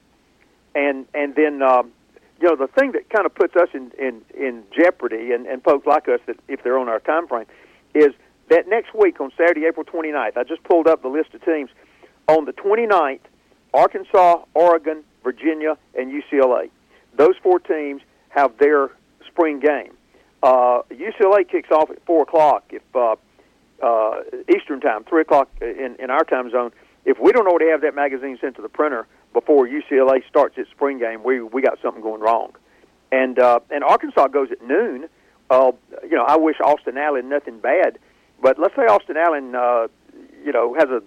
and 0.74 1.06
and 1.14 1.36
then 1.36 1.62
um, 1.62 1.92
you 2.42 2.50
know 2.50 2.56
the 2.56 2.68
thing 2.68 2.92
that 2.92 3.10
kind 3.10 3.26
of 3.26 3.34
puts 3.34 3.56
us 3.56 3.70
in 3.74 3.92
in, 3.98 4.22
in 4.38 4.64
jeopardy 4.78 5.32
and, 5.32 5.46
and 5.46 5.64
folks 5.64 5.88
like 5.88 6.08
us 6.10 6.20
that 6.28 6.38
if 6.48 6.64
they're 6.64 6.78
on 6.78 6.90
our 6.90 7.00
time 7.00 7.28
frame 7.28 7.46
is 7.94 8.14
that 8.50 8.68
next 8.68 8.94
week 8.94 9.20
on 9.20 9.32
Saturday, 9.38 9.66
April 9.66 9.86
29th, 9.86 10.38
I 10.38 10.44
just 10.44 10.64
pulled 10.64 10.88
up 10.88 11.02
the 11.02 11.08
list 11.08 11.34
of 11.34 11.44
teams. 11.44 11.70
On 12.28 12.46
the 12.46 12.54
29th, 12.54 13.22
Arkansas, 13.74 14.44
Oregon, 14.54 15.04
Virginia, 15.24 15.78
and 15.98 16.12
UCLA. 16.12 16.70
Those 17.16 17.36
four 17.42 17.60
teams 17.60 18.02
have 18.36 18.58
their 18.58 18.90
spring 19.28 19.60
game. 19.60 19.94
Uh, 20.44 20.82
UCLA 20.92 21.48
kicks 21.50 21.72
off 21.72 21.90
at 21.90 22.06
4 22.06 22.24
o'clock 22.24 22.66
if 22.70 22.84
uh, 22.96 23.16
uh, 23.82 24.22
Eastern 24.56 24.80
time, 24.80 25.04
3 25.06 25.22
o'clock 25.22 25.50
in, 25.62 25.96
in 26.00 26.10
our 26.10 26.24
time 26.24 26.52
zone. 26.52 26.72
If 27.06 27.18
we 27.20 27.32
don't 27.32 27.48
already 27.48 27.70
have 27.72 27.82
that 27.82 27.96
magazine 27.96 28.38
sent 28.40 28.56
to 28.58 28.62
the 28.62 28.70
printer, 28.70 29.08
before 29.34 29.68
UCLA 29.68 30.28
starts 30.30 30.58
its 30.58 30.70
spring 30.72 30.98
game, 30.98 31.22
we 31.24 31.42
we 31.42 31.62
got 31.62 31.78
something 31.82 32.02
going 32.02 32.22
wrong. 32.22 32.54
And 33.12 33.38
uh, 33.38 33.60
and 33.70 33.84
Arkansas 33.84 34.28
goes 34.30 34.50
at 34.52 34.62
noon. 34.64 35.08
Uh, 35.50 35.72
you 36.04 36.16
know, 36.16 36.24
I 36.24 36.38
wish 36.38 36.56
Austin 36.64 36.98
Allen 36.98 37.30
nothing 37.30 37.60
bad, 37.60 38.00
but 38.42 38.58
let's 38.58 38.76
say 38.76 38.84
Austin 38.84 39.18
Allen, 39.18 39.54
uh, 39.54 39.88
you 40.44 40.52
know, 40.52 40.74
has 40.74 40.90
a 40.90 41.04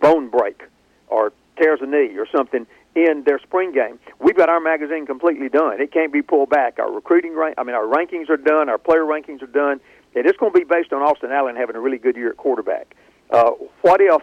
bone 0.00 0.30
break 0.30 0.64
or 1.08 1.32
tears 1.56 1.80
a 1.82 1.86
knee 1.86 2.16
or 2.18 2.26
something 2.34 2.66
in 2.94 3.24
their 3.24 3.38
spring 3.40 3.72
game. 3.72 3.98
We've 4.20 4.36
got 4.36 4.48
our 4.48 4.60
magazine 4.60 5.06
completely 5.06 5.48
done. 5.48 5.80
It 5.80 5.92
can't 5.92 6.12
be 6.12 6.22
pulled 6.22 6.50
back. 6.50 6.78
Our 6.78 6.92
recruiting 6.92 7.34
rank, 7.34 7.56
I 7.58 7.64
mean, 7.64 7.74
our 7.74 7.86
rankings 7.86 8.28
are 8.30 8.36
done. 8.36 8.68
Our 8.68 8.78
player 8.78 9.02
rankings 9.02 9.42
are 9.42 9.46
done, 9.46 9.80
and 10.14 10.26
it's 10.26 10.38
going 10.38 10.52
to 10.52 10.58
be 10.58 10.64
based 10.64 10.92
on 10.92 11.02
Austin 11.02 11.32
Allen 11.32 11.56
having 11.56 11.76
a 11.76 11.80
really 11.80 11.98
good 11.98 12.16
year 12.16 12.30
at 12.30 12.36
quarterback. 12.36 12.94
Uh, 13.30 13.50
what 13.82 14.00
if 14.00 14.22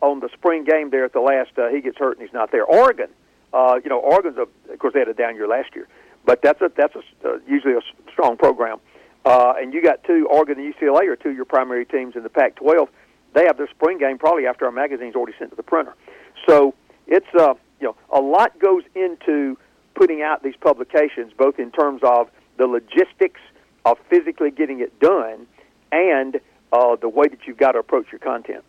on 0.00 0.20
the 0.20 0.28
spring 0.32 0.64
game 0.64 0.90
there 0.90 1.04
at 1.04 1.12
the 1.12 1.20
last, 1.20 1.50
uh, 1.58 1.68
he 1.68 1.80
gets 1.80 1.98
hurt 1.98 2.18
and 2.18 2.26
he's 2.26 2.34
not 2.34 2.52
there. 2.52 2.64
Oregon, 2.64 3.08
uh, 3.52 3.78
you 3.82 3.90
know, 3.90 3.98
Oregon's 3.98 4.38
a, 4.38 4.72
of 4.72 4.78
course 4.78 4.94
they 4.94 5.00
had 5.00 5.08
a 5.08 5.14
down 5.14 5.34
year 5.34 5.48
last 5.48 5.74
year, 5.74 5.88
but 6.24 6.42
that's 6.42 6.60
a 6.60 6.70
that's 6.74 6.94
a, 6.94 7.28
uh, 7.28 7.38
usually 7.46 7.74
a 7.74 7.80
strong 8.10 8.36
program. 8.36 8.78
Uh, 9.24 9.54
and 9.58 9.74
you 9.74 9.82
got 9.82 10.04
two 10.04 10.28
Oregon 10.30 10.58
and 10.58 10.74
UCLA 10.74 11.08
are 11.08 11.16
two 11.16 11.30
of 11.30 11.36
your 11.36 11.44
primary 11.44 11.84
teams 11.84 12.14
in 12.14 12.22
the 12.22 12.28
Pac-12. 12.28 12.88
They 13.34 13.44
have 13.44 13.56
their 13.56 13.68
spring 13.68 13.98
game 13.98 14.18
probably 14.18 14.46
after 14.46 14.64
our 14.66 14.70
magazine's 14.70 15.16
already 15.16 15.36
sent 15.38 15.50
to 15.50 15.56
the 15.56 15.62
printer. 15.62 15.94
So 16.48 16.74
it's 17.06 17.26
uh, 17.38 17.54
you 17.86 17.92
know 17.92 18.18
a 18.18 18.20
lot 18.20 18.58
goes 18.58 18.82
into 18.94 19.56
putting 19.94 20.22
out 20.22 20.42
these 20.42 20.56
publications, 20.60 21.32
both 21.36 21.58
in 21.58 21.70
terms 21.70 22.02
of 22.02 22.28
the 22.58 22.66
logistics 22.66 23.40
of 23.84 23.98
physically 24.10 24.50
getting 24.50 24.80
it 24.80 24.98
done 25.00 25.46
and 25.92 26.40
uh, 26.72 26.96
the 26.96 27.08
way 27.08 27.28
that 27.28 27.38
you've 27.46 27.56
got 27.56 27.72
to 27.72 27.78
approach 27.78 28.06
your 28.10 28.18
content. 28.18 28.64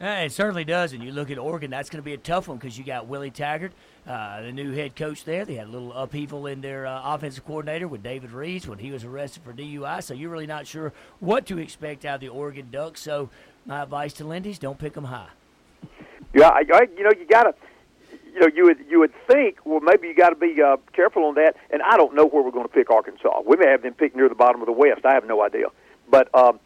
Uh, 0.00 0.24
it 0.24 0.32
certainly 0.32 0.64
does. 0.64 0.92
And 0.92 1.04
you 1.04 1.12
look 1.12 1.30
at 1.30 1.38
Oregon, 1.38 1.70
that's 1.70 1.88
going 1.88 2.02
to 2.02 2.04
be 2.04 2.12
a 2.12 2.18
tough 2.18 2.48
one 2.48 2.58
because 2.58 2.76
you 2.76 2.82
got 2.82 3.06
Willie 3.06 3.30
Taggart, 3.30 3.72
uh, 4.04 4.42
the 4.42 4.50
new 4.50 4.72
head 4.72 4.96
coach 4.96 5.24
there. 5.24 5.44
They 5.44 5.54
had 5.54 5.68
a 5.68 5.70
little 5.70 5.92
upheaval 5.92 6.46
in 6.48 6.60
their 6.60 6.86
uh, 6.86 7.14
offensive 7.14 7.46
coordinator 7.46 7.86
with 7.86 8.02
David 8.02 8.32
Reaves 8.32 8.66
when 8.66 8.80
he 8.80 8.90
was 8.90 9.04
arrested 9.04 9.44
for 9.44 9.52
DUI. 9.52 10.02
So 10.02 10.12
you're 10.12 10.30
really 10.30 10.48
not 10.48 10.66
sure 10.66 10.92
what 11.20 11.46
to 11.46 11.58
expect 11.58 12.04
out 12.04 12.16
of 12.16 12.20
the 12.20 12.28
Oregon 12.28 12.66
Ducks. 12.72 13.00
So 13.00 13.30
my 13.64 13.82
advice 13.82 14.12
to 14.14 14.24
Lindy's: 14.24 14.58
don't 14.58 14.78
pick 14.78 14.94
them 14.94 15.04
high. 15.04 15.28
Yeah, 16.34 16.48
I, 16.48 16.64
I, 16.72 16.88
you 16.96 17.04
know, 17.04 17.12
you 17.16 17.26
got 17.26 17.44
to. 17.44 17.54
You 18.32 18.40
know, 18.40 18.48
you 18.54 18.64
would 18.64 18.78
you 18.88 18.98
would 19.00 19.12
think, 19.26 19.58
well, 19.64 19.80
maybe 19.80 20.08
you 20.08 20.14
got 20.14 20.30
to 20.30 20.36
be 20.36 20.60
uh, 20.62 20.76
careful 20.92 21.24
on 21.24 21.34
that. 21.34 21.54
And 21.70 21.82
I 21.82 21.96
don't 21.96 22.14
know 22.14 22.26
where 22.26 22.42
we're 22.42 22.50
going 22.50 22.66
to 22.66 22.72
pick 22.72 22.90
Arkansas. 22.90 23.42
We 23.46 23.56
may 23.56 23.68
have 23.68 23.82
them 23.82 23.94
picked 23.94 24.16
near 24.16 24.28
the 24.28 24.34
bottom 24.34 24.60
of 24.62 24.66
the 24.66 24.72
West. 24.72 25.04
I 25.04 25.14
have 25.14 25.26
no 25.26 25.42
idea. 25.44 25.66
But 26.10 26.34
um, 26.34 26.58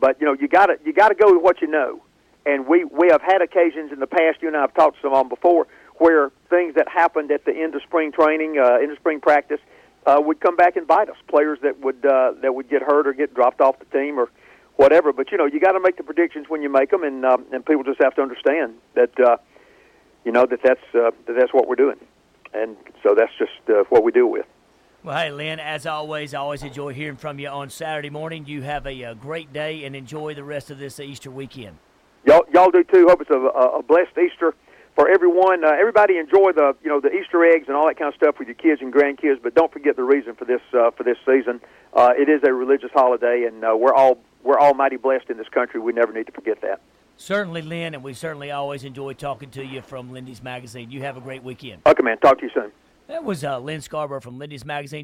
but 0.00 0.20
you 0.20 0.26
know, 0.26 0.34
you 0.34 0.48
got 0.48 0.66
to 0.66 0.78
you 0.84 0.92
got 0.92 1.08
to 1.08 1.14
go 1.14 1.32
with 1.32 1.42
what 1.42 1.60
you 1.62 1.68
know 1.68 2.02
and 2.46 2.66
we 2.66 2.84
we 2.84 3.08
have 3.10 3.22
had 3.22 3.42
occasions 3.42 3.92
in 3.92 4.00
the 4.00 4.06
past. 4.06 4.42
You 4.42 4.48
and 4.48 4.56
I 4.56 4.60
have 4.62 4.74
talked 4.74 4.98
some 5.02 5.12
on 5.12 5.28
before 5.28 5.66
where 5.98 6.30
things 6.50 6.74
that 6.74 6.88
happened 6.88 7.30
at 7.30 7.44
the 7.44 7.52
end 7.52 7.74
of 7.74 7.82
spring 7.82 8.10
training, 8.10 8.58
uh, 8.58 8.74
end 8.82 8.90
of 8.90 8.98
spring 8.98 9.20
practice, 9.20 9.60
uh, 10.06 10.20
would 10.20 10.40
come 10.40 10.56
back 10.56 10.76
and 10.76 10.86
bite 10.86 11.08
us. 11.08 11.16
Players 11.28 11.58
that 11.62 11.80
would 11.80 12.04
uh, 12.04 12.32
that 12.42 12.54
would 12.54 12.68
get 12.68 12.82
hurt 12.82 13.06
or 13.06 13.12
get 13.12 13.34
dropped 13.34 13.60
off 13.60 13.78
the 13.78 13.84
team 13.86 14.18
or 14.18 14.30
whatever. 14.76 15.12
But 15.12 15.30
you 15.30 15.38
know, 15.38 15.46
you 15.46 15.60
got 15.60 15.72
to 15.72 15.80
make 15.80 15.96
the 15.96 16.02
predictions 16.02 16.46
when 16.48 16.62
you 16.62 16.68
make 16.68 16.90
them, 16.90 17.04
and 17.04 17.24
um, 17.24 17.46
and 17.52 17.64
people 17.64 17.84
just 17.84 18.02
have 18.02 18.14
to 18.16 18.22
understand 18.22 18.74
that 18.94 19.18
uh, 19.20 19.36
you 20.24 20.32
know 20.32 20.46
that 20.46 20.60
that's 20.62 20.80
uh, 20.94 21.10
that 21.26 21.34
that's 21.38 21.52
what 21.52 21.68
we're 21.68 21.76
doing, 21.76 21.98
and 22.52 22.76
so 23.02 23.14
that's 23.14 23.32
just 23.38 23.52
uh, 23.68 23.84
what 23.90 24.02
we 24.02 24.12
deal 24.12 24.30
with. 24.30 24.46
Well, 25.02 25.18
hey, 25.18 25.30
Lyn, 25.30 25.60
as 25.60 25.84
always, 25.84 26.32
I 26.32 26.38
always 26.38 26.62
enjoy 26.62 26.94
hearing 26.94 27.16
from 27.16 27.38
you 27.38 27.48
on 27.48 27.68
Saturday 27.68 28.08
morning. 28.08 28.46
You 28.46 28.62
have 28.62 28.86
a, 28.86 29.02
a 29.02 29.14
great 29.14 29.52
day 29.52 29.84
and 29.84 29.94
enjoy 29.94 30.32
the 30.34 30.44
rest 30.44 30.70
of 30.70 30.78
this 30.78 30.98
Easter 30.98 31.30
weekend. 31.30 31.76
Y'all, 32.24 32.42
y'all 32.54 32.70
do 32.70 32.82
too. 32.84 33.06
Hope 33.06 33.20
it's 33.20 33.30
a, 33.30 33.34
a 33.34 33.82
blessed 33.82 34.16
Easter 34.16 34.54
for 34.94 35.10
everyone. 35.10 35.62
Uh, 35.62 35.72
everybody 35.78 36.16
enjoy 36.16 36.52
the 36.52 36.74
you 36.82 36.88
know 36.88 37.00
the 37.00 37.12
Easter 37.12 37.44
eggs 37.44 37.66
and 37.68 37.76
all 37.76 37.86
that 37.86 37.98
kind 37.98 38.08
of 38.08 38.14
stuff 38.14 38.38
with 38.38 38.48
your 38.48 38.54
kids 38.54 38.80
and 38.80 38.92
grandkids. 38.92 39.42
But 39.42 39.54
don't 39.54 39.72
forget 39.72 39.96
the 39.96 40.04
reason 40.04 40.34
for 40.34 40.46
this 40.46 40.62
uh, 40.72 40.90
for 40.92 41.02
this 41.02 41.18
season. 41.26 41.60
Uh, 41.92 42.14
it 42.16 42.28
is 42.28 42.40
a 42.42 42.52
religious 42.52 42.90
holiday, 42.94 43.44
and 43.44 43.64
uh, 43.64 43.76
we're 43.76 43.94
all 43.94 44.18
we're 44.42 44.58
all 44.58 44.74
mighty 44.74 44.96
blessed 44.96 45.28
in 45.28 45.36
this 45.36 45.48
country. 45.48 45.80
We 45.80 45.92
never 45.92 46.12
need 46.12 46.26
to 46.26 46.32
forget 46.32 46.60
that. 46.62 46.80
Certainly, 47.16 47.62
Lyn, 47.62 47.94
and 47.94 48.02
we 48.02 48.12
certainly 48.14 48.50
always 48.50 48.84
enjoy 48.84 49.12
talking 49.14 49.50
to 49.50 49.64
you 49.64 49.82
from 49.82 50.12
Lindy's 50.12 50.42
Magazine. 50.42 50.90
You 50.90 51.02
have 51.02 51.16
a 51.16 51.20
great 51.20 51.42
weekend. 51.42 51.82
Okay, 51.86 52.02
man. 52.02 52.18
Talk 52.18 52.38
to 52.38 52.46
you 52.46 52.50
soon. 52.52 52.72
That 53.06 53.22
was 53.22 53.44
uh, 53.44 53.58
Lyn 53.58 53.80
Scarbrough 53.80 54.22
from 54.22 54.38
Lindy's 54.38 54.64
Magazine. 54.64 55.02